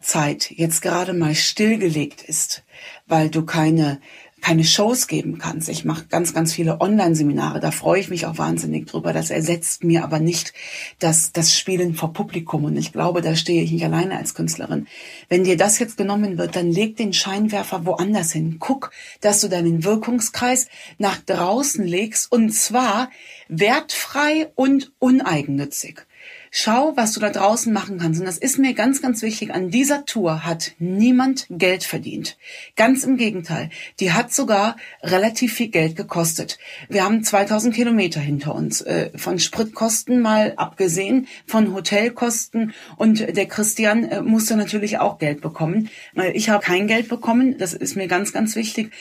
Zeit 0.00 0.50
jetzt 0.50 0.82
gerade 0.82 1.12
mal 1.12 1.34
stillgelegt 1.34 2.22
ist, 2.22 2.62
weil 3.06 3.30
du 3.30 3.44
keine 3.44 4.00
keine 4.40 4.64
Shows 4.64 5.06
geben 5.06 5.38
kannst. 5.38 5.68
Ich 5.68 5.84
mache 5.84 6.06
ganz, 6.08 6.34
ganz 6.34 6.52
viele 6.52 6.80
Online-Seminare. 6.80 7.60
Da 7.60 7.70
freue 7.70 8.00
ich 8.00 8.10
mich 8.10 8.26
auch 8.26 8.38
wahnsinnig 8.38 8.86
drüber. 8.86 9.12
Das 9.12 9.30
ersetzt 9.30 9.84
mir 9.84 10.04
aber 10.04 10.18
nicht 10.18 10.52
das, 10.98 11.32
das 11.32 11.56
Spielen 11.56 11.94
vor 11.94 12.12
Publikum. 12.12 12.64
Und 12.64 12.76
ich 12.76 12.92
glaube, 12.92 13.20
da 13.20 13.36
stehe 13.36 13.62
ich 13.62 13.72
nicht 13.72 13.84
alleine 13.84 14.16
als 14.16 14.34
Künstlerin. 14.34 14.86
Wenn 15.28 15.44
dir 15.44 15.56
das 15.56 15.78
jetzt 15.78 15.96
genommen 15.96 16.38
wird, 16.38 16.56
dann 16.56 16.70
leg 16.70 16.96
den 16.96 17.12
Scheinwerfer 17.12 17.86
woanders 17.86 18.32
hin. 18.32 18.56
Guck, 18.58 18.90
dass 19.20 19.40
du 19.40 19.48
deinen 19.48 19.84
Wirkungskreis 19.84 20.68
nach 20.98 21.18
draußen 21.18 21.84
legst 21.84 22.30
und 22.32 22.52
zwar 22.52 23.10
wertfrei 23.48 24.50
und 24.54 24.92
uneigennützig. 24.98 26.06
Schau, 26.52 26.96
was 26.96 27.12
du 27.12 27.20
da 27.20 27.30
draußen 27.30 27.72
machen 27.72 27.98
kannst. 27.98 28.18
Und 28.18 28.26
das 28.26 28.36
ist 28.36 28.58
mir 28.58 28.74
ganz, 28.74 29.00
ganz 29.00 29.22
wichtig. 29.22 29.54
An 29.54 29.70
dieser 29.70 30.04
Tour 30.04 30.44
hat 30.44 30.72
niemand 30.80 31.46
Geld 31.48 31.84
verdient. 31.84 32.36
Ganz 32.74 33.04
im 33.04 33.16
Gegenteil. 33.16 33.70
Die 34.00 34.12
hat 34.12 34.32
sogar 34.32 34.76
relativ 35.00 35.54
viel 35.54 35.68
Geld 35.68 35.94
gekostet. 35.94 36.58
Wir 36.88 37.04
haben 37.04 37.22
2000 37.22 37.72
Kilometer 37.72 38.18
hinter 38.18 38.54
uns. 38.56 38.80
Äh, 38.80 39.16
von 39.16 39.38
Spritkosten 39.38 40.20
mal 40.20 40.54
abgesehen, 40.56 41.28
von 41.46 41.72
Hotelkosten. 41.72 42.74
Und 42.96 43.20
der 43.36 43.46
Christian 43.46 44.04
äh, 44.08 44.20
musste 44.20 44.56
natürlich 44.56 44.98
auch 44.98 45.18
Geld 45.18 45.42
bekommen. 45.42 45.88
Ich 46.34 46.50
habe 46.50 46.64
kein 46.64 46.88
Geld 46.88 47.08
bekommen. 47.08 47.58
Das 47.58 47.74
ist 47.74 47.94
mir 47.94 48.08
ganz, 48.08 48.32
ganz 48.32 48.56
wichtig. 48.56 48.92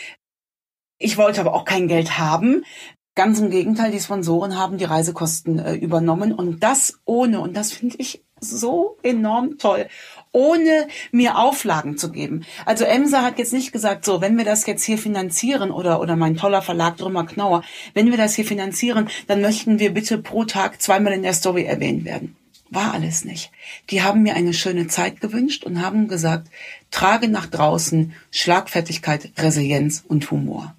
Ich 0.99 1.17
wollte 1.17 1.41
aber 1.41 1.55
auch 1.55 1.65
kein 1.65 1.87
Geld 1.87 2.19
haben. 2.19 2.63
Ganz 3.19 3.37
im 3.37 3.49
Gegenteil, 3.49 3.91
die 3.91 3.99
Sponsoren 3.99 4.57
haben 4.57 4.77
die 4.77 4.85
Reisekosten 4.85 5.59
äh, 5.59 5.73
übernommen 5.73 6.31
und 6.31 6.63
das 6.63 7.01
ohne, 7.03 7.41
und 7.41 7.57
das 7.57 7.73
finde 7.73 7.97
ich 7.99 8.23
so 8.39 8.97
enorm 9.03 9.57
toll, 9.57 9.89
ohne 10.31 10.87
mir 11.11 11.37
Auflagen 11.37 11.97
zu 11.97 12.13
geben. 12.13 12.45
Also 12.65 12.85
Emsa 12.85 13.21
hat 13.21 13.37
jetzt 13.37 13.51
nicht 13.51 13.73
gesagt, 13.73 14.05
so, 14.05 14.21
wenn 14.21 14.37
wir 14.37 14.45
das 14.45 14.65
jetzt 14.67 14.85
hier 14.85 14.97
finanzieren 14.97 15.69
oder, 15.69 15.99
oder 15.99 16.15
mein 16.15 16.37
toller 16.37 16.61
Verlag 16.61 16.95
Drümmer 16.95 17.25
Knauer, 17.25 17.61
wenn 17.93 18.09
wir 18.09 18.15
das 18.15 18.35
hier 18.35 18.45
finanzieren, 18.45 19.09
dann 19.27 19.41
möchten 19.41 19.79
wir 19.79 19.93
bitte 19.93 20.17
pro 20.19 20.45
Tag 20.45 20.81
zweimal 20.81 21.11
in 21.11 21.23
der 21.23 21.33
Story 21.33 21.65
erwähnt 21.65 22.05
werden. 22.05 22.37
War 22.69 22.93
alles 22.93 23.25
nicht. 23.25 23.51
Die 23.89 24.01
haben 24.01 24.23
mir 24.23 24.35
eine 24.35 24.53
schöne 24.53 24.87
Zeit 24.87 25.19
gewünscht 25.19 25.65
und 25.65 25.81
haben 25.81 26.07
gesagt, 26.07 26.47
trage 26.89 27.27
nach 27.27 27.47
draußen 27.47 28.13
Schlagfertigkeit, 28.31 29.33
Resilienz 29.37 30.05
und 30.07 30.31
Humor. 30.31 30.73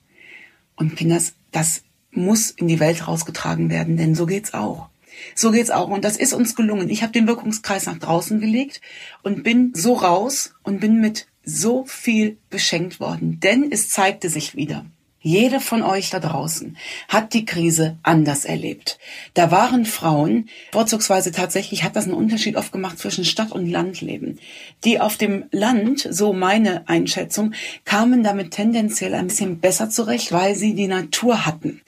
Und 0.74 0.96
Kinders, 0.96 1.34
das 1.52 1.82
muss 2.12 2.50
in 2.50 2.68
die 2.68 2.80
Welt 2.80 3.06
rausgetragen 3.06 3.70
werden, 3.70 3.96
denn 3.96 4.14
so 4.14 4.26
geht's 4.26 4.54
auch. 4.54 4.88
So 5.34 5.50
geht's 5.50 5.70
auch 5.70 5.88
und 5.88 6.04
das 6.04 6.16
ist 6.16 6.32
uns 6.32 6.56
gelungen. 6.56 6.88
Ich 6.88 7.02
habe 7.02 7.12
den 7.12 7.26
Wirkungskreis 7.26 7.86
nach 7.86 7.98
draußen 7.98 8.40
gelegt 8.40 8.80
und 9.22 9.42
bin 9.42 9.72
so 9.74 9.94
raus 9.94 10.54
und 10.62 10.80
bin 10.80 11.00
mit 11.00 11.26
so 11.44 11.84
viel 11.84 12.38
beschenkt 12.48 13.00
worden, 13.00 13.40
denn 13.40 13.70
es 13.70 13.88
zeigte 13.88 14.28
sich 14.28 14.54
wieder. 14.54 14.86
Jede 15.22 15.60
von 15.60 15.82
euch 15.82 16.08
da 16.08 16.18
draußen 16.18 16.78
hat 17.08 17.34
die 17.34 17.44
Krise 17.44 17.98
anders 18.02 18.46
erlebt. 18.46 18.98
Da 19.34 19.50
waren 19.50 19.84
Frauen, 19.84 20.48
vorzugsweise 20.72 21.30
tatsächlich 21.30 21.84
hat 21.84 21.94
das 21.94 22.04
einen 22.04 22.14
Unterschied 22.14 22.56
oft 22.56 22.72
gemacht 22.72 22.98
zwischen 22.98 23.26
Stadt- 23.26 23.52
und 23.52 23.66
Landleben. 23.70 24.38
Die 24.84 24.98
auf 24.98 25.18
dem 25.18 25.44
Land, 25.50 26.08
so 26.10 26.32
meine 26.32 26.88
Einschätzung, 26.88 27.52
kamen 27.84 28.22
damit 28.22 28.52
tendenziell 28.52 29.12
ein 29.12 29.26
bisschen 29.26 29.60
besser 29.60 29.90
zurecht, 29.90 30.32
weil 30.32 30.54
sie 30.54 30.74
die 30.74 30.88
Natur 30.88 31.44
hatten 31.44 31.82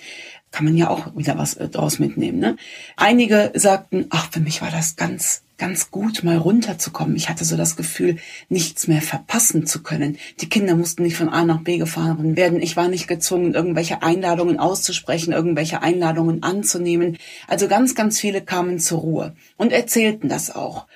kann 0.53 0.65
man 0.65 0.77
ja 0.77 0.89
auch 0.89 1.17
wieder 1.17 1.37
was 1.37 1.55
äh, 1.55 1.69
draus 1.69 1.99
mitnehmen. 1.99 2.39
Ne? 2.39 2.57
Einige 2.97 3.51
sagten, 3.55 4.07
ach, 4.11 4.31
für 4.31 4.41
mich 4.41 4.63
war 4.63 4.71
das 4.71 4.97
ganz 4.97 5.43
ganz 5.63 5.93
gut, 5.93 6.25
mal 6.25 6.39
runterzukommen. 6.39 7.15
Ich 7.15 7.29
hatte 7.29 7.45
so 7.45 7.57
das 7.57 7.77
Gefühl, 7.77 8.17
nichts 8.49 8.89
mehr 8.89 9.01
verpassen 9.01 9.65
zu 9.65 9.85
können. 9.85 10.19
Die 10.41 10.49
Kinder 10.49 10.75
mussten 10.75 11.05
nicht 11.05 11.15
von 11.17 11.29
A 11.29 11.45
nach 11.45 11.61
B 11.61 11.79
gefahren 11.79 12.37
werden. 12.37 12.61
Ich 12.61 12.77
war 12.77 12.89
nicht 12.89 13.07
gezwungen, 13.07 13.55
irgendwelche 13.55 14.03
Einladungen 14.03 14.59
auszusprechen, 14.59 15.33
irgendwelche 15.33 15.81
Einladungen 15.81 16.43
anzunehmen. 16.43 17.17
Also 17.47 17.69
ganz, 17.69 17.95
ganz 17.95 18.19
viele 18.19 18.41
kamen 18.41 18.81
zur 18.81 19.03
Ruhe 19.03 19.37
und 19.57 19.73
erzählten 19.73 20.29
das 20.29 20.53
auch. 20.53 20.89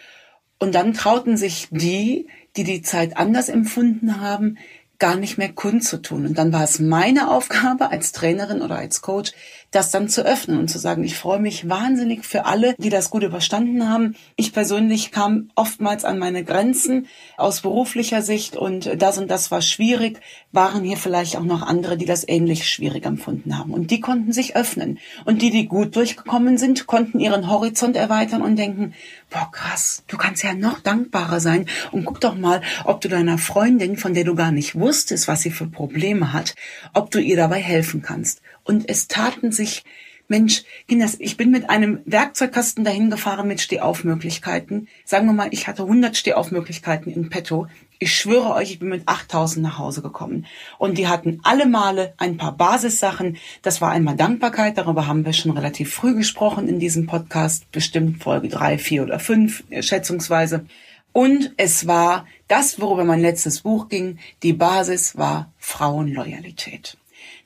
Und 0.59 0.75
dann 0.75 0.95
trauten 0.95 1.37
sich 1.37 1.69
die, 1.71 2.27
die 2.57 2.65
die 2.65 2.83
Zeit 2.83 3.17
anders 3.17 3.49
empfunden 3.49 4.21
haben, 4.21 4.59
gar 4.99 5.17
nicht 5.17 5.39
mehr 5.39 5.53
kundzutun. 5.53 6.27
Und 6.27 6.39
dann 6.39 6.53
war 6.53 6.65
es 6.65 6.79
meine 6.79 7.31
Aufgabe 7.31 7.91
als 7.91 8.13
Trainerin 8.13 8.63
oder 8.63 8.77
als 8.77 9.03
Coach, 9.03 9.33
das 9.71 9.91
dann 9.91 10.09
zu 10.09 10.25
öffnen 10.25 10.59
und 10.59 10.69
zu 10.69 10.79
sagen, 10.79 11.05
ich 11.05 11.17
freue 11.17 11.41
mich 11.41 11.69
wahnsinnig 11.69 12.25
für 12.25 12.47
alle, 12.47 12.75
die 12.79 12.89
das 12.89 13.11
gut 13.11 13.23
überstanden 13.23 13.89
haben. 13.89 14.15
Ich 14.37 14.53
persönlich 14.53 15.11
kam 15.11 15.51
oftmals 15.55 16.05
an 16.05 16.19
meine 16.19 16.45
Grenzen 16.45 17.07
aus 17.37 17.61
beruflicher 17.61 18.23
Sicht 18.23 18.57
und 18.57 18.91
das 19.03 19.19
und 19.19 19.31
das 19.31 19.51
war 19.51 19.63
schwierig, 19.63 20.21
waren 20.53 20.85
hier 20.85 20.97
vielleicht 20.97 21.37
auch 21.37 21.45
noch 21.45 21.63
andere, 21.63 21.97
die 21.97 22.07
das 22.07 22.27
ähnlich 22.27 22.69
schwierig 22.71 23.05
empfunden 23.05 23.59
haben. 23.59 23.75
Und 23.75 23.91
die 23.91 24.01
konnten 24.01 24.33
sich 24.33 24.57
öffnen. 24.57 24.99
Und 25.25 25.43
die, 25.43 25.51
die 25.51 25.67
gut 25.67 25.97
durchgekommen 25.97 26.57
sind, 26.59 26.87
konnten 26.87 27.21
ihren 27.21 27.51
Horizont 27.51 27.97
erweitern 27.97 28.43
und 28.43 28.57
denken, 28.57 28.95
boah, 29.31 29.51
krass, 29.51 30.05
du 30.07 30.17
kannst 30.17 30.43
ja 30.43 30.55
noch 30.55 30.81
dankbarer 30.81 31.41
sein 31.41 31.67
und 31.93 32.05
guck 32.05 32.21
doch 32.21 32.35
mal, 32.35 32.63
ob 32.85 33.01
du 33.01 33.09
deiner 33.09 33.39
Freundin, 33.39 33.97
von 33.97 34.15
der 34.15 34.25
du 34.25 34.35
gar 34.35 34.53
nicht 34.53 34.75
wusstest, 34.75 35.29
was 35.29 35.43
sie 35.43 35.51
für 35.51 35.67
Probleme 35.67 36.33
hat, 36.33 36.55
ob 36.93 37.11
du 37.11 37.21
ihr 37.21 37.37
dabei 37.37 37.61
helfen 37.61 38.03
kannst. 38.03 38.43
Und 38.65 38.89
es 38.89 39.09
taten 39.09 39.53
sich 39.53 39.85
Mensch, 40.29 40.65
Kinders, 40.89 41.17
ich 41.21 41.37
bin 41.37 41.53
mit 41.53 41.71
einem 41.71 42.01
Werkzeugkasten 42.05 42.83
dahin 42.83 43.11
gefahren 43.11 43.47
mit 43.47 43.61
Stehaufmöglichkeiten. 43.61 44.89
Sagen 45.05 45.27
wir 45.27 45.33
mal, 45.33 45.49
ich 45.53 45.69
hatte 45.69 45.83
100 45.83 46.17
Stehaufmöglichkeiten 46.17 47.13
in 47.13 47.31
petto. 47.31 47.69
Ich 47.99 48.15
schwöre 48.15 48.53
euch, 48.55 48.73
ich 48.73 48.79
bin 48.79 48.89
mit 48.89 49.09
8000 49.09 49.63
nach 49.63 49.79
Hause 49.79 50.03
gekommen. 50.03 50.47
Und 50.79 50.99
die 50.99 51.09
hatten 51.09 51.41
alle 51.45 51.67
Male 51.67 52.13
ein 52.19 52.37
paar 52.37 52.53
Basissachen. 52.53 53.39
Das 53.63 53.81
war 53.81 53.91
einmal 53.91 54.17
Dankbarkeit. 54.17 54.77
Darüber 54.77 55.07
haben 55.07 55.25
wir 55.25 55.33
schon 55.33 55.53
relativ 55.53 55.95
früh 55.95 56.15
gesprochen 56.15 56.69
in 56.69 56.79
diesem 56.79 57.07
Podcast. 57.07 57.71
Bestimmt 57.73 58.23
Folge 58.23 58.49
drei, 58.49 58.77
vier 58.77 59.03
oder 59.03 59.19
fünf, 59.19 59.65
äh, 59.71 59.83
schätzungsweise. 59.83 60.67
Und 61.13 61.55
es 61.57 61.87
war 61.87 62.27
das, 62.49 62.79
worüber 62.79 63.05
mein 63.05 63.23
letztes 63.23 63.63
Buch 63.63 63.89
ging. 63.89 64.19
Die 64.43 64.53
Basis 64.53 65.17
war 65.17 65.51
Frauenloyalität. 65.59 66.99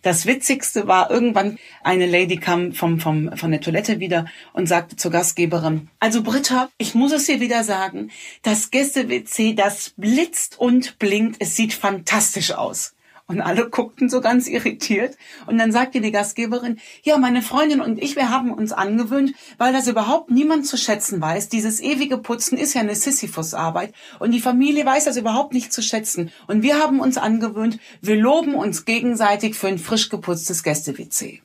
Das 0.03 0.27
Witzigste 0.27 0.87
war, 0.87 1.11
irgendwann 1.11 1.59
eine 1.83 2.07
Lady 2.07 2.37
kam 2.37 2.73
vom, 2.73 3.01
vom, 3.01 3.37
von 3.37 3.51
der 3.51 3.61
Toilette 3.61 4.01
wieder 4.01 4.27
und 4.53 4.67
sagte 4.67 4.97
zur 4.97 5.11
Gastgeberin, 5.11 5.89
also 5.99 6.23
Britta, 6.23 6.71
ich 6.79 6.95
muss 6.95 7.13
es 7.13 7.27
dir 7.27 7.41
wieder 7.41 7.65
sagen, 7.65 8.11
das 8.43 8.71
Gäste-WC, 8.71 9.55
das 9.55 9.93
blitzt 9.97 10.59
und 10.59 10.99
blinkt, 10.99 11.37
es 11.41 11.55
sieht 11.57 11.75
fantastisch 11.75 12.53
aus. 12.53 12.95
Und 13.31 13.41
alle 13.41 13.71
guckten 13.71 14.09
so 14.09 14.21
ganz 14.21 14.49
irritiert. 14.49 15.17
Und 15.47 15.57
dann 15.57 15.71
sagte 15.71 16.01
die 16.01 16.11
Gastgeberin, 16.11 16.81
ja, 17.05 17.17
meine 17.17 17.43
Freundin 17.43 17.81
und 17.81 18.03
ich, 18.03 18.17
wir 18.17 18.29
haben 18.29 18.53
uns 18.53 18.73
angewöhnt, 18.73 19.35
weil 19.57 19.73
das 19.73 19.87
überhaupt 19.87 20.33
niemand 20.33 20.67
zu 20.67 20.77
schätzen 20.77 21.21
weiß. 21.21 21.49
Dieses 21.49 21.79
ewige 21.81 22.19
Putzen 22.19 22.59
ist 22.59 22.75
ja 22.75 22.81
eine 22.81 22.97
Sisyphus-Arbeit. 22.97 23.95
Und 24.19 24.33
die 24.33 24.41
Familie 24.41 24.85
weiß 24.85 25.05
das 25.05 25.17
überhaupt 25.17 25.55
nicht 25.55 25.73
zu 25.73 25.81
schätzen. 25.81 26.33
Und 26.49 26.65
wir 26.65 26.81
haben 26.81 26.99
uns 26.99 27.19
angewöhnt, 27.19 27.79
wir 28.01 28.17
loben 28.17 28.57
uns 28.57 28.85
gegenseitig 28.85 29.55
für 29.55 29.69
ein 29.69 29.79
frisch 29.79 30.09
geputztes 30.09 30.65
Gäste-WC. 30.65 31.41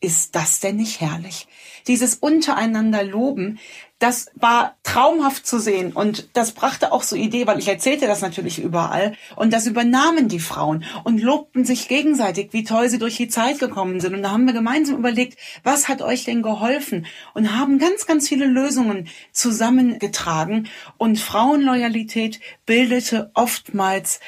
Ist 0.00 0.34
das 0.34 0.60
denn 0.60 0.76
nicht 0.76 1.02
herrlich? 1.02 1.46
Dieses 1.86 2.14
untereinander 2.14 3.04
Loben, 3.04 3.58
das 4.00 4.30
war 4.34 4.76
traumhaft 4.82 5.46
zu 5.46 5.60
sehen. 5.60 5.92
Und 5.92 6.30
das 6.32 6.52
brachte 6.52 6.90
auch 6.90 7.02
so 7.02 7.14
Idee, 7.14 7.46
weil 7.46 7.58
ich 7.58 7.68
erzählte 7.68 8.06
das 8.06 8.22
natürlich 8.22 8.58
überall. 8.58 9.12
Und 9.36 9.52
das 9.52 9.66
übernahmen 9.66 10.26
die 10.26 10.40
Frauen 10.40 10.84
und 11.04 11.20
lobten 11.20 11.66
sich 11.66 11.86
gegenseitig, 11.86 12.48
wie 12.52 12.64
toll 12.64 12.88
sie 12.88 12.98
durch 12.98 13.18
die 13.18 13.28
Zeit 13.28 13.58
gekommen 13.58 14.00
sind. 14.00 14.14
Und 14.14 14.22
da 14.22 14.30
haben 14.30 14.46
wir 14.46 14.54
gemeinsam 14.54 14.96
überlegt, 14.96 15.38
was 15.64 15.88
hat 15.88 16.00
euch 16.00 16.24
denn 16.24 16.42
geholfen? 16.42 17.06
Und 17.34 17.56
haben 17.56 17.78
ganz, 17.78 18.06
ganz 18.06 18.26
viele 18.26 18.46
Lösungen 18.46 19.08
zusammengetragen. 19.32 20.68
Und 20.96 21.18
Frauenloyalität 21.18 22.40
bildete 22.64 23.30
oftmals 23.34 24.20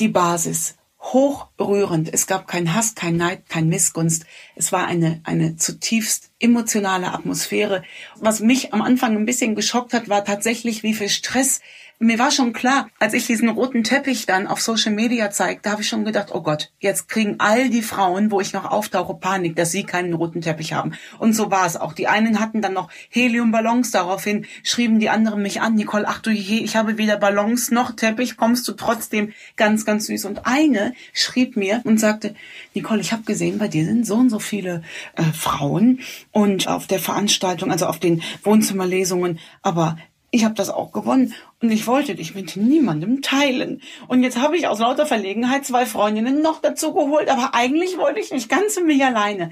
die 0.00 0.08
Basis 0.08 0.76
hochrührend. 1.00 2.12
Es 2.12 2.26
gab 2.26 2.46
kein 2.46 2.74
Hass, 2.74 2.94
kein 2.94 3.16
Neid, 3.16 3.48
kein 3.48 3.68
Missgunst. 3.68 4.26
Es 4.54 4.70
war 4.70 4.86
eine, 4.86 5.20
eine 5.24 5.56
zutiefst 5.56 6.30
emotionale 6.38 7.12
Atmosphäre. 7.12 7.82
Was 8.16 8.40
mich 8.40 8.74
am 8.74 8.82
Anfang 8.82 9.16
ein 9.16 9.26
bisschen 9.26 9.54
geschockt 9.54 9.94
hat, 9.94 10.08
war 10.08 10.24
tatsächlich, 10.24 10.82
wie 10.82 10.94
viel 10.94 11.08
Stress 11.08 11.60
mir 12.02 12.18
war 12.18 12.30
schon 12.30 12.54
klar, 12.54 12.88
als 12.98 13.12
ich 13.12 13.26
diesen 13.26 13.50
roten 13.50 13.84
Teppich 13.84 14.24
dann 14.24 14.46
auf 14.46 14.62
Social 14.62 14.92
Media 14.92 15.30
zeigte, 15.30 15.70
habe 15.70 15.82
ich 15.82 15.88
schon 15.88 16.06
gedacht, 16.06 16.28
oh 16.32 16.40
Gott, 16.40 16.72
jetzt 16.78 17.10
kriegen 17.10 17.34
all 17.38 17.68
die 17.68 17.82
Frauen, 17.82 18.30
wo 18.30 18.40
ich 18.40 18.54
noch 18.54 18.64
auftauche, 18.64 19.12
Panik, 19.14 19.54
dass 19.54 19.70
sie 19.70 19.84
keinen 19.84 20.14
roten 20.14 20.40
Teppich 20.40 20.72
haben. 20.72 20.94
Und 21.18 21.34
so 21.34 21.50
war 21.50 21.66
es 21.66 21.76
auch. 21.76 21.92
Die 21.92 22.08
einen 22.08 22.40
hatten 22.40 22.62
dann 22.62 22.72
noch 22.72 22.88
Heliumballons, 23.10 23.90
daraufhin 23.90 24.46
schrieben 24.62 24.98
die 24.98 25.10
anderen 25.10 25.42
mich 25.42 25.60
an, 25.60 25.74
Nicole, 25.74 26.08
ach 26.08 26.20
du 26.20 26.30
je, 26.30 26.60
ich 26.60 26.74
habe 26.74 26.96
weder 26.96 27.18
Ballons 27.18 27.70
noch 27.70 27.94
Teppich, 27.94 28.38
kommst 28.38 28.66
du 28.66 28.72
trotzdem 28.72 29.34
ganz, 29.56 29.84
ganz 29.84 30.06
süß. 30.06 30.24
Und 30.24 30.46
eine 30.46 30.94
schrieb 31.12 31.58
mir 31.58 31.82
und 31.84 32.00
sagte, 32.00 32.34
Nicole, 32.72 33.02
ich 33.02 33.12
habe 33.12 33.24
gesehen, 33.24 33.58
bei 33.58 33.68
dir 33.68 33.84
sind 33.84 34.06
so 34.06 34.14
und 34.14 34.30
so 34.30 34.38
viele 34.38 34.82
äh, 35.16 35.22
Frauen 35.34 36.00
und 36.32 36.66
auf 36.66 36.86
der 36.86 36.98
Veranstaltung, 36.98 37.70
also 37.70 37.84
auf 37.84 37.98
den 37.98 38.22
Wohnzimmerlesungen, 38.42 39.38
aber 39.60 39.98
ich 40.30 40.44
habe 40.44 40.54
das 40.54 40.70
auch 40.70 40.92
gewonnen 40.92 41.34
und 41.60 41.70
ich 41.70 41.86
wollte 41.86 42.14
dich 42.14 42.34
mit 42.34 42.56
niemandem 42.56 43.22
teilen. 43.22 43.80
Und 44.08 44.22
jetzt 44.22 44.38
habe 44.38 44.56
ich 44.56 44.68
aus 44.68 44.78
lauter 44.78 45.06
Verlegenheit 45.06 45.64
zwei 45.64 45.86
Freundinnen 45.86 46.42
noch 46.42 46.60
dazu 46.60 46.94
geholt, 46.94 47.28
aber 47.28 47.54
eigentlich 47.54 47.98
wollte 47.98 48.20
ich 48.20 48.30
nicht 48.30 48.48
ganz 48.48 48.76
in 48.76 48.86
mich 48.86 49.04
alleine. 49.04 49.50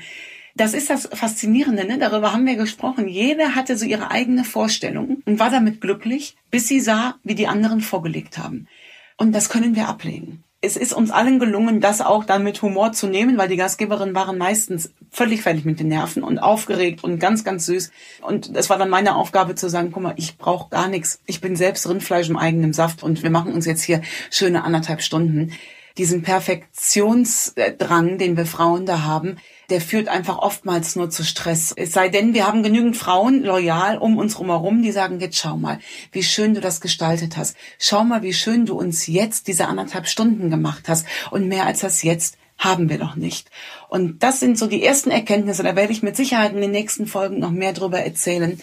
Das 0.55 0.75
ist 0.75 0.91
das 0.91 1.09
Faszinierende, 1.13 1.85
ne? 1.85 1.99
darüber 1.99 2.33
haben 2.33 2.47
wir 2.47 2.57
gesprochen. 2.57 3.07
Jeder 3.07 3.55
hatte 3.55 3.77
so 3.77 3.85
ihre 3.85 4.11
eigene 4.11 4.45
Vorstellung 4.45 5.23
und 5.25 5.39
war 5.39 5.51
damit 5.51 5.81
glücklich, 5.81 6.37
bis 6.51 6.67
sie 6.67 6.81
sah, 6.81 7.17
wie 7.23 7.35
die 7.35 7.47
anderen 7.47 7.81
vorgelegt 7.81 8.39
haben. 8.39 8.67
Und 9.17 9.33
das 9.35 9.49
können 9.49 9.77
wir 9.77 9.89
ablegen 9.89 10.43
es 10.61 10.77
ist 10.77 10.93
uns 10.93 11.11
allen 11.11 11.39
gelungen, 11.39 11.81
das 11.81 12.01
auch 12.01 12.25
dann 12.25 12.43
mit 12.43 12.61
Humor 12.63 12.93
zu 12.93 13.07
nehmen, 13.07 13.39
weil 13.39 13.49
die 13.49 13.57
Gastgeberinnen 13.57 14.15
waren 14.15 14.39
meistens 14.39 14.93
völlig 15.11 15.43
fertig 15.43 15.65
mit 15.65 15.81
den 15.81 15.89
Nerven 15.89 16.23
und 16.23 16.39
aufgeregt 16.39 17.05
und 17.05 17.19
ganz, 17.19 17.45
ganz 17.45 17.67
süß. 17.67 17.91
Und 18.23 18.55
es 18.57 18.71
war 18.71 18.79
dann 18.79 18.91
meine 18.91 19.17
Aufgabe 19.17 19.55
zu 19.55 19.69
sagen, 19.69 19.91
guck 19.93 20.03
mal, 20.03 20.15
ich 20.17 20.39
brauche 20.39 20.71
gar 20.71 20.89
nichts. 20.89 21.21
Ich 21.27 21.41
bin 21.41 21.57
selbst 21.57 21.89
Rindfleisch 21.89 22.29
im 22.29 22.37
eigenen 22.37 22.73
Saft 22.73 23.03
und 23.03 23.23
wir 23.23 23.31
machen 23.31 23.53
uns 23.53 23.67
jetzt 23.67 23.83
hier 23.83 24.03
schöne 24.31 24.65
anderthalb 24.65 25.03
Stunden. 25.03 25.53
Diesen 25.97 26.23
Perfektionsdrang, 26.23 28.19
den 28.19 28.37
wir 28.37 28.47
Frauen 28.47 28.87
da 28.87 29.03
haben, 29.03 29.37
der 29.69 29.81
führt 29.81 30.09
einfach 30.09 30.39
oftmals 30.39 30.97
nur 30.97 31.11
zu 31.11 31.25
Stress. 31.25 31.75
Es 31.77 31.93
sei 31.93 32.09
denn, 32.09 32.35
wir 32.35 32.47
haben 32.47 32.63
genügend 32.63 32.97
Frauen 32.97 33.43
loyal 33.43 33.99
um 33.99 34.17
uns 34.17 34.39
herum, 34.39 34.83
die 34.83 34.93
sagen, 34.93 35.21
jetzt 35.21 35.37
schau 35.37 35.57
mal, 35.57 35.81
wie 36.13 36.23
schön 36.23 36.55
du 36.55 36.61
das 36.61 36.81
gestaltet 36.81 37.37
hast. 37.37 37.57
Schau 37.79 38.05
mal, 38.05 38.23
wie 38.23 38.33
schön 38.33 38.65
du 38.65 38.79
uns 38.79 39.09
jetzt 39.09 39.49
diese 39.49 39.67
anderthalb 39.67 40.07
Stunden 40.07 40.51
gemacht 40.51 40.85
hast. 40.89 41.07
Und 41.31 41.49
mehr 41.49 41.67
als 41.67 41.81
das 41.81 42.03
jetzt 42.03 42.39
haben 42.59 42.89
wir 42.89 42.99
doch 42.99 43.15
nicht. 43.15 43.51
Und 43.89 44.23
das 44.23 44.41
sind 44.41 44.59
so 44.59 44.67
die 44.67 44.85
ersten 44.85 45.11
Erkenntnisse, 45.11 45.63
da 45.63 45.77
werde 45.77 45.93
ich 45.93 46.03
mit 46.03 46.17
Sicherheit 46.17 46.53
in 46.53 46.61
den 46.61 46.73
nächsten 46.73 47.07
Folgen 47.07 47.39
noch 47.39 47.53
mehr 47.53 47.73
drüber 47.73 48.01
erzählen, 48.01 48.61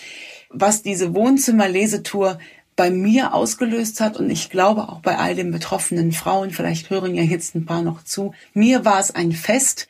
was 0.50 0.84
diese 0.84 1.16
Wohnzimmerlesetour 1.16 2.38
bei 2.76 2.90
mir 2.90 3.34
ausgelöst 3.34 4.02
hat 4.02 4.18
und 4.18 4.30
ich 4.30 4.50
glaube 4.50 4.90
auch 4.90 5.00
bei 5.00 5.18
all 5.18 5.34
den 5.34 5.52
betroffenen 5.52 6.12
Frauen, 6.12 6.52
vielleicht 6.52 6.90
hören 6.90 7.16
ja 7.16 7.24
jetzt 7.24 7.56
ein 7.56 7.66
paar 7.66 7.82
noch 7.82 8.04
zu. 8.04 8.34
Mir 8.54 8.84
war 8.84 9.00
es 9.00 9.12
ein 9.16 9.32
Fest, 9.32 9.88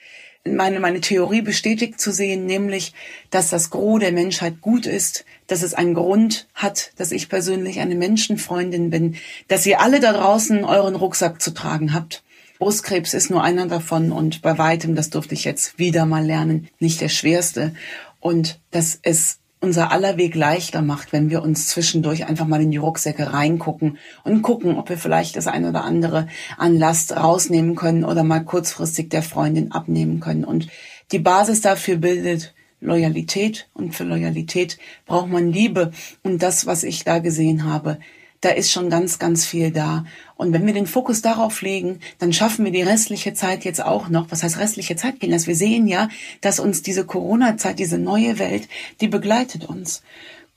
meine, 0.47 0.79
meine 0.79 1.01
Theorie 1.01 1.41
bestätigt 1.41 1.99
zu 1.99 2.11
sehen, 2.11 2.45
nämlich, 2.45 2.93
dass 3.31 3.49
das 3.49 3.71
Gros 3.71 3.99
der 3.99 4.11
Menschheit 4.11 4.61
gut 4.61 4.85
ist, 4.85 5.25
dass 5.47 5.63
es 5.63 5.73
einen 5.73 5.95
Grund 5.95 6.47
hat, 6.53 6.91
dass 6.97 7.11
ich 7.11 7.29
persönlich 7.29 7.79
eine 7.79 7.95
Menschenfreundin 7.95 8.91
bin, 8.91 9.15
dass 9.47 9.65
ihr 9.65 9.81
alle 9.81 9.99
da 9.99 10.13
draußen 10.13 10.63
euren 10.63 10.95
Rucksack 10.95 11.41
zu 11.41 11.51
tragen 11.51 11.95
habt. 11.95 12.23
Brustkrebs 12.59 13.13
ist 13.13 13.29
nur 13.29 13.43
einer 13.43 13.67
davon 13.67 14.11
und 14.11 14.41
bei 14.41 14.57
weitem, 14.57 14.95
das 14.95 15.09
durfte 15.09 15.33
ich 15.33 15.43
jetzt 15.43 15.77
wieder 15.77 16.05
mal 16.05 16.25
lernen, 16.25 16.69
nicht 16.79 17.01
der 17.01 17.09
schwerste. 17.09 17.73
Und 18.19 18.59
dass 18.71 18.97
es 19.01 19.39
unser 19.61 19.91
aller 19.91 20.17
Weg 20.17 20.35
leichter 20.35 20.81
macht, 20.81 21.11
wenn 21.11 21.29
wir 21.29 21.41
uns 21.41 21.67
zwischendurch 21.67 22.27
einfach 22.27 22.45
mal 22.45 22.61
in 22.61 22.71
die 22.71 22.77
Rucksäcke 22.77 23.33
reingucken 23.33 23.97
und 24.23 24.41
gucken, 24.41 24.77
ob 24.77 24.89
wir 24.89 24.97
vielleicht 24.97 25.35
das 25.35 25.47
eine 25.47 25.69
oder 25.69 25.83
andere 25.83 26.27
an 26.57 26.77
Last 26.77 27.15
rausnehmen 27.15 27.75
können 27.75 28.05
oder 28.05 28.23
mal 28.23 28.43
kurzfristig 28.43 29.09
der 29.09 29.23
Freundin 29.23 29.71
abnehmen 29.71 30.19
können. 30.19 30.45
Und 30.45 30.67
die 31.11 31.19
Basis 31.19 31.61
dafür 31.61 31.97
bildet 31.97 32.53
Loyalität 32.79 33.67
und 33.73 33.95
für 33.95 34.03
Loyalität 34.03 34.77
braucht 35.05 35.29
man 35.29 35.51
Liebe. 35.51 35.91
Und 36.23 36.43
das, 36.43 36.65
was 36.65 36.83
ich 36.83 37.03
da 37.03 37.19
gesehen 37.19 37.65
habe, 37.65 37.97
da 38.45 38.51
ist 38.51 38.71
schon 38.71 38.91
ganz, 38.91 39.17
ganz 39.17 39.43
viel 39.43 39.71
da. 39.71 40.05
Und 40.35 40.53
wenn 40.53 40.67
wir 40.67 40.73
den 40.73 40.85
Fokus 40.85 41.23
darauf 41.23 41.63
legen, 41.63 41.99
dann 42.19 42.31
schaffen 42.31 42.63
wir 42.63 42.71
die 42.71 42.83
restliche 42.83 43.33
Zeit 43.33 43.65
jetzt 43.65 43.83
auch 43.83 44.07
noch. 44.07 44.27
Was 44.29 44.43
heißt 44.43 44.59
restliche 44.59 44.95
Zeit, 44.95 45.19
Kinders? 45.19 45.47
Wir 45.47 45.55
sehen 45.55 45.87
ja, 45.87 46.09
dass 46.41 46.59
uns 46.59 46.83
diese 46.83 47.05
Corona-Zeit, 47.05 47.79
diese 47.79 47.97
neue 47.97 48.37
Welt, 48.37 48.67
die 49.01 49.07
begleitet 49.07 49.65
uns. 49.65 50.03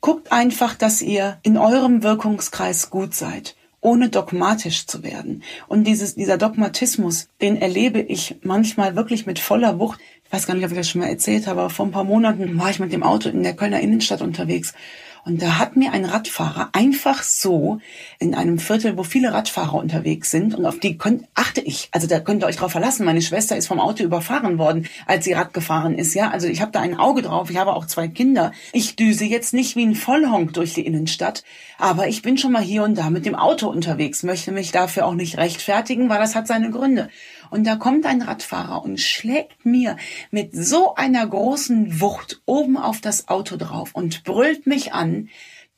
Guckt 0.02 0.30
einfach, 0.32 0.74
dass 0.74 1.00
ihr 1.00 1.38
in 1.42 1.56
eurem 1.56 2.02
Wirkungskreis 2.02 2.90
gut 2.90 3.14
seid 3.14 3.56
ohne 3.80 4.08
dogmatisch 4.08 4.88
zu 4.88 5.04
werden. 5.04 5.44
Und 5.68 5.84
dieses, 5.84 6.16
dieser 6.16 6.36
Dogmatismus, 6.36 7.28
den 7.40 7.56
erlebe 7.56 8.00
ich 8.00 8.34
manchmal 8.42 8.96
wirklich 8.96 9.24
mit 9.24 9.38
voller 9.38 9.78
Wucht. 9.78 10.00
Ich 10.24 10.32
weiß 10.32 10.48
gar 10.48 10.54
nicht, 10.54 10.64
ob 10.64 10.72
ich 10.72 10.76
das 10.78 10.88
schon 10.88 11.00
mal 11.00 11.06
erzählt 11.06 11.46
habe, 11.46 11.60
aber 11.60 11.70
vor 11.70 11.86
ein 11.86 11.92
paar 11.92 12.02
Monaten 12.02 12.58
war 12.58 12.70
ich 12.70 12.80
mit 12.80 12.92
dem 12.92 13.04
Auto 13.04 13.28
in 13.28 13.44
der 13.44 13.54
Kölner 13.54 13.78
Innenstadt 13.78 14.20
unterwegs 14.20 14.74
und 15.24 15.42
da 15.42 15.58
hat 15.58 15.76
mir 15.76 15.92
ein 15.92 16.04
Radfahrer 16.04 16.70
einfach 16.72 17.22
so 17.22 17.80
in 18.18 18.34
einem 18.34 18.58
Viertel, 18.58 18.96
wo 18.96 19.02
viele 19.02 19.32
Radfahrer 19.32 19.74
unterwegs 19.74 20.30
sind 20.30 20.54
und 20.54 20.66
auf 20.66 20.78
die 20.78 20.98
könnt, 20.98 21.24
achte 21.34 21.60
ich. 21.60 21.88
Also 21.92 22.06
da 22.06 22.20
könnt 22.20 22.42
ihr 22.42 22.46
euch 22.46 22.56
drauf 22.56 22.72
verlassen. 22.72 23.04
Meine 23.04 23.22
Schwester 23.22 23.56
ist 23.56 23.68
vom 23.68 23.80
Auto 23.80 24.02
überfahren 24.02 24.58
worden, 24.58 24.86
als 25.06 25.24
sie 25.24 25.32
Rad 25.32 25.54
gefahren 25.54 25.94
ist. 25.94 26.14
Ja, 26.14 26.30
also 26.30 26.48
ich 26.48 26.60
habe 26.60 26.72
da 26.72 26.80
ein 26.80 26.98
Auge 26.98 27.22
drauf. 27.22 27.50
Ich 27.50 27.56
habe 27.56 27.74
auch 27.74 27.86
zwei 27.86 28.08
Kinder. 28.08 28.52
Ich 28.72 28.96
düse 28.96 29.24
jetzt 29.24 29.54
nicht 29.54 29.76
wie 29.76 29.84
ein 29.86 29.94
Vollhonk 29.94 30.52
durch 30.54 30.74
die 30.74 30.86
Innenstadt, 30.86 31.44
aber 31.78 32.08
ich 32.08 32.22
bin 32.22 32.38
schon 32.38 32.52
mal 32.52 32.62
hier 32.62 32.82
und 32.82 32.96
da 32.96 33.10
mit 33.10 33.26
dem 33.26 33.34
Auto 33.34 33.68
unterwegs. 33.68 34.22
Möchte 34.22 34.52
mich 34.52 34.72
dafür 34.72 35.06
auch 35.06 35.14
nicht 35.14 35.38
rechtfertigen, 35.38 36.08
weil 36.08 36.18
das 36.18 36.34
hat 36.34 36.46
seine 36.46 36.70
Gründe. 36.70 37.08
Und 37.50 37.66
da 37.66 37.76
kommt 37.76 38.06
ein 38.06 38.22
Radfahrer 38.22 38.82
und 38.82 39.00
schlägt 39.00 39.64
mir 39.64 39.96
mit 40.30 40.54
so 40.54 40.94
einer 40.94 41.26
großen 41.26 42.00
Wucht 42.00 42.42
oben 42.46 42.76
auf 42.76 43.00
das 43.00 43.28
Auto 43.28 43.56
drauf 43.56 43.90
und 43.94 44.24
brüllt 44.24 44.66
mich 44.66 44.92
an, 44.92 45.28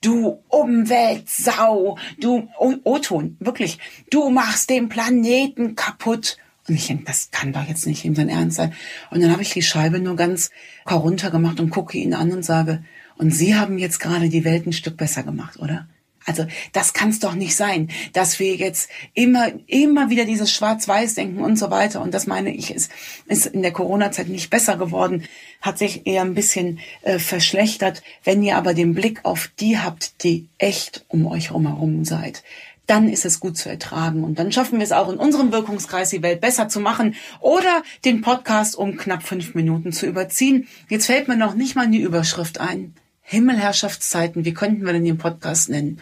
du 0.01 0.43
Umweltsau, 0.49 1.99
du 2.19 2.49
O-Ton, 2.59 3.37
wirklich, 3.39 3.79
du 4.11 4.31
machst 4.31 4.71
den 4.71 4.89
Planeten 4.89 5.75
kaputt. 5.75 6.39
Und 6.69 6.75
ich 6.75 6.87
denke, 6.87 7.05
das 7.05 7.31
kann 7.31 7.53
doch 7.53 7.65
jetzt 7.65 7.87
nicht 7.87 8.05
ihm 8.05 8.15
sein 8.15 8.29
Ernst 8.29 8.57
sein. 8.57 8.73
Und 9.11 9.23
dann 9.23 9.33
habe 9.33 9.43
ich 9.43 9.51
die 9.51 9.63
Scheibe 9.63 9.99
nur 9.99 10.17
ganz 10.17 10.51
runtergemacht 10.91 11.61
und 11.61 11.71
gucke 11.71 11.99
ihn 11.99 12.15
an 12.15 12.33
und 12.33 12.45
sage, 12.45 12.85
und 13.17 13.33
Sie 13.33 13.55
haben 13.55 13.77
jetzt 13.77 13.99
gerade 13.99 14.31
die 14.31 14.45
Welt 14.45 14.67
ein 14.67 14.73
Stück 14.73 14.97
besser 14.97 15.23
gemacht, 15.23 15.59
oder? 15.59 15.87
Also 16.31 16.47
das 16.73 16.93
kann 16.93 17.09
es 17.09 17.19
doch 17.19 17.35
nicht 17.35 17.57
sein, 17.57 17.91
dass 18.13 18.39
wir 18.39 18.55
jetzt 18.55 18.89
immer, 19.15 19.49
immer 19.67 20.11
wieder 20.11 20.25
dieses 20.25 20.53
Schwarz-Weiß-Denken 20.53 21.41
und 21.41 21.57
so 21.57 21.73
weiter. 21.73 22.01
Und 22.01 22.15
das 22.15 22.29
meine 22.29 22.55
ich, 22.55 22.73
ist, 22.73 22.93
ist 23.27 23.47
in 23.47 23.63
der 23.63 23.73
Corona-Zeit 23.73 24.29
nicht 24.29 24.49
besser 24.49 24.77
geworden, 24.77 25.25
hat 25.61 25.77
sich 25.77 26.07
eher 26.07 26.23
ein 26.23 26.35
bisschen 26.35 26.79
äh, 27.03 27.19
verschlechtert. 27.19 28.05
Wenn 28.23 28.45
ihr 28.45 28.57
aber 28.57 28.75
den 28.75 28.95
Blick 28.95 29.25
auf 29.25 29.51
die 29.59 29.81
habt, 29.81 30.23
die 30.23 30.47
echt 30.59 31.05
um 31.09 31.27
euch 31.27 31.51
herum 31.51 32.05
seid, 32.05 32.45
dann 32.87 33.09
ist 33.09 33.25
es 33.25 33.41
gut 33.41 33.57
zu 33.57 33.69
ertragen. 33.69 34.23
Und 34.23 34.39
dann 34.39 34.53
schaffen 34.53 34.79
wir 34.79 34.85
es 34.85 34.93
auch 34.93 35.09
in 35.09 35.19
unserem 35.19 35.51
Wirkungskreis, 35.51 36.11
die 36.11 36.23
Welt 36.23 36.41
besser 36.41 36.69
zu 36.69 36.79
machen 36.79 37.17
oder 37.41 37.83
den 38.05 38.21
Podcast 38.21 38.77
um 38.77 38.97
knapp 38.97 39.25
fünf 39.25 39.57
Minuten 39.57 39.91
zu 39.91 40.07
überziehen. 40.07 40.69
Jetzt 40.89 41.07
fällt 41.07 41.27
mir 41.27 41.37
noch 41.37 41.55
nicht 41.55 41.75
mal 41.75 41.89
die 41.89 42.01
Überschrift 42.01 42.61
ein. 42.61 42.95
Himmelherrschaftszeiten, 43.23 44.45
wie 44.45 44.55
könnten 44.55 44.85
wir 44.85 44.93
denn 44.93 45.05
den 45.05 45.19
Podcast 45.19 45.69
nennen? 45.69 46.01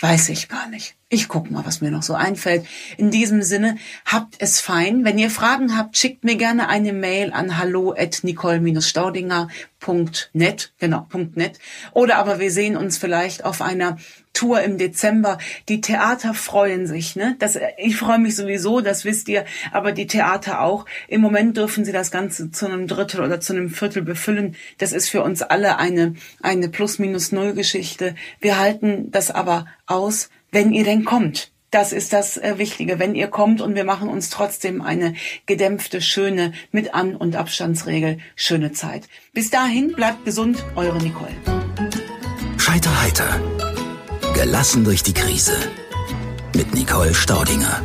Weiß 0.00 0.30
ich 0.30 0.48
gar 0.48 0.66
nicht. 0.66 0.96
Ich 1.12 1.26
guck 1.26 1.50
mal, 1.50 1.66
was 1.66 1.80
mir 1.80 1.90
noch 1.90 2.04
so 2.04 2.14
einfällt. 2.14 2.64
In 2.96 3.10
diesem 3.10 3.42
Sinne, 3.42 3.78
habt 4.06 4.36
es 4.38 4.60
fein. 4.60 5.04
Wenn 5.04 5.18
ihr 5.18 5.28
Fragen 5.28 5.76
habt, 5.76 5.98
schickt 5.98 6.22
mir 6.22 6.36
gerne 6.36 6.68
eine 6.68 6.92
Mail 6.92 7.32
an 7.32 7.58
hallo 7.58 7.92
at 7.98 8.20
nicole-staudinger.net, 8.22 10.72
genau, 10.78 11.08
.net. 11.34 11.58
Oder 11.94 12.18
aber 12.18 12.38
wir 12.38 12.52
sehen 12.52 12.76
uns 12.76 12.96
vielleicht 12.96 13.44
auf 13.44 13.60
einer 13.60 13.96
Tour 14.34 14.62
im 14.62 14.78
Dezember. 14.78 15.38
Die 15.68 15.80
Theater 15.80 16.32
freuen 16.32 16.86
sich, 16.86 17.16
ne? 17.16 17.34
Das, 17.40 17.58
ich 17.76 17.96
freue 17.96 18.20
mich 18.20 18.36
sowieso, 18.36 18.80
das 18.80 19.04
wisst 19.04 19.28
ihr, 19.28 19.44
aber 19.72 19.90
die 19.90 20.06
Theater 20.06 20.60
auch. 20.60 20.86
Im 21.08 21.22
Moment 21.22 21.56
dürfen 21.56 21.84
sie 21.84 21.90
das 21.90 22.12
Ganze 22.12 22.52
zu 22.52 22.66
einem 22.66 22.86
Drittel 22.86 23.20
oder 23.20 23.40
zu 23.40 23.52
einem 23.52 23.68
Viertel 23.68 24.02
befüllen. 24.02 24.54
Das 24.78 24.92
ist 24.92 25.08
für 25.08 25.24
uns 25.24 25.42
alle 25.42 25.78
eine, 25.78 26.14
eine 26.40 26.68
Plus-Minus-Null-Geschichte. 26.68 28.14
Wir 28.40 28.60
halten 28.60 29.10
das 29.10 29.32
aber 29.32 29.66
aus 29.86 30.30
wenn 30.50 30.72
ihr 30.72 30.84
denn 30.84 31.04
kommt. 31.04 31.50
Das 31.70 31.92
ist 31.92 32.12
das 32.12 32.36
äh, 32.36 32.58
Wichtige, 32.58 32.98
wenn 32.98 33.14
ihr 33.14 33.28
kommt 33.28 33.60
und 33.60 33.76
wir 33.76 33.84
machen 33.84 34.08
uns 34.08 34.28
trotzdem 34.28 34.82
eine 34.82 35.14
gedämpfte, 35.46 36.00
schöne, 36.00 36.52
mit 36.72 36.94
An- 36.94 37.14
und 37.14 37.36
Abstandsregel, 37.36 38.18
schöne 38.34 38.72
Zeit. 38.72 39.08
Bis 39.32 39.50
dahin, 39.50 39.92
bleibt 39.92 40.24
gesund, 40.24 40.64
eure 40.74 40.98
Nicole. 40.98 41.36
Scheiterheiter. 42.58 43.40
Gelassen 44.34 44.84
durch 44.84 45.04
die 45.04 45.14
Krise. 45.14 45.56
Mit 46.56 46.74
Nicole 46.74 47.14
Staudinger. 47.14 47.82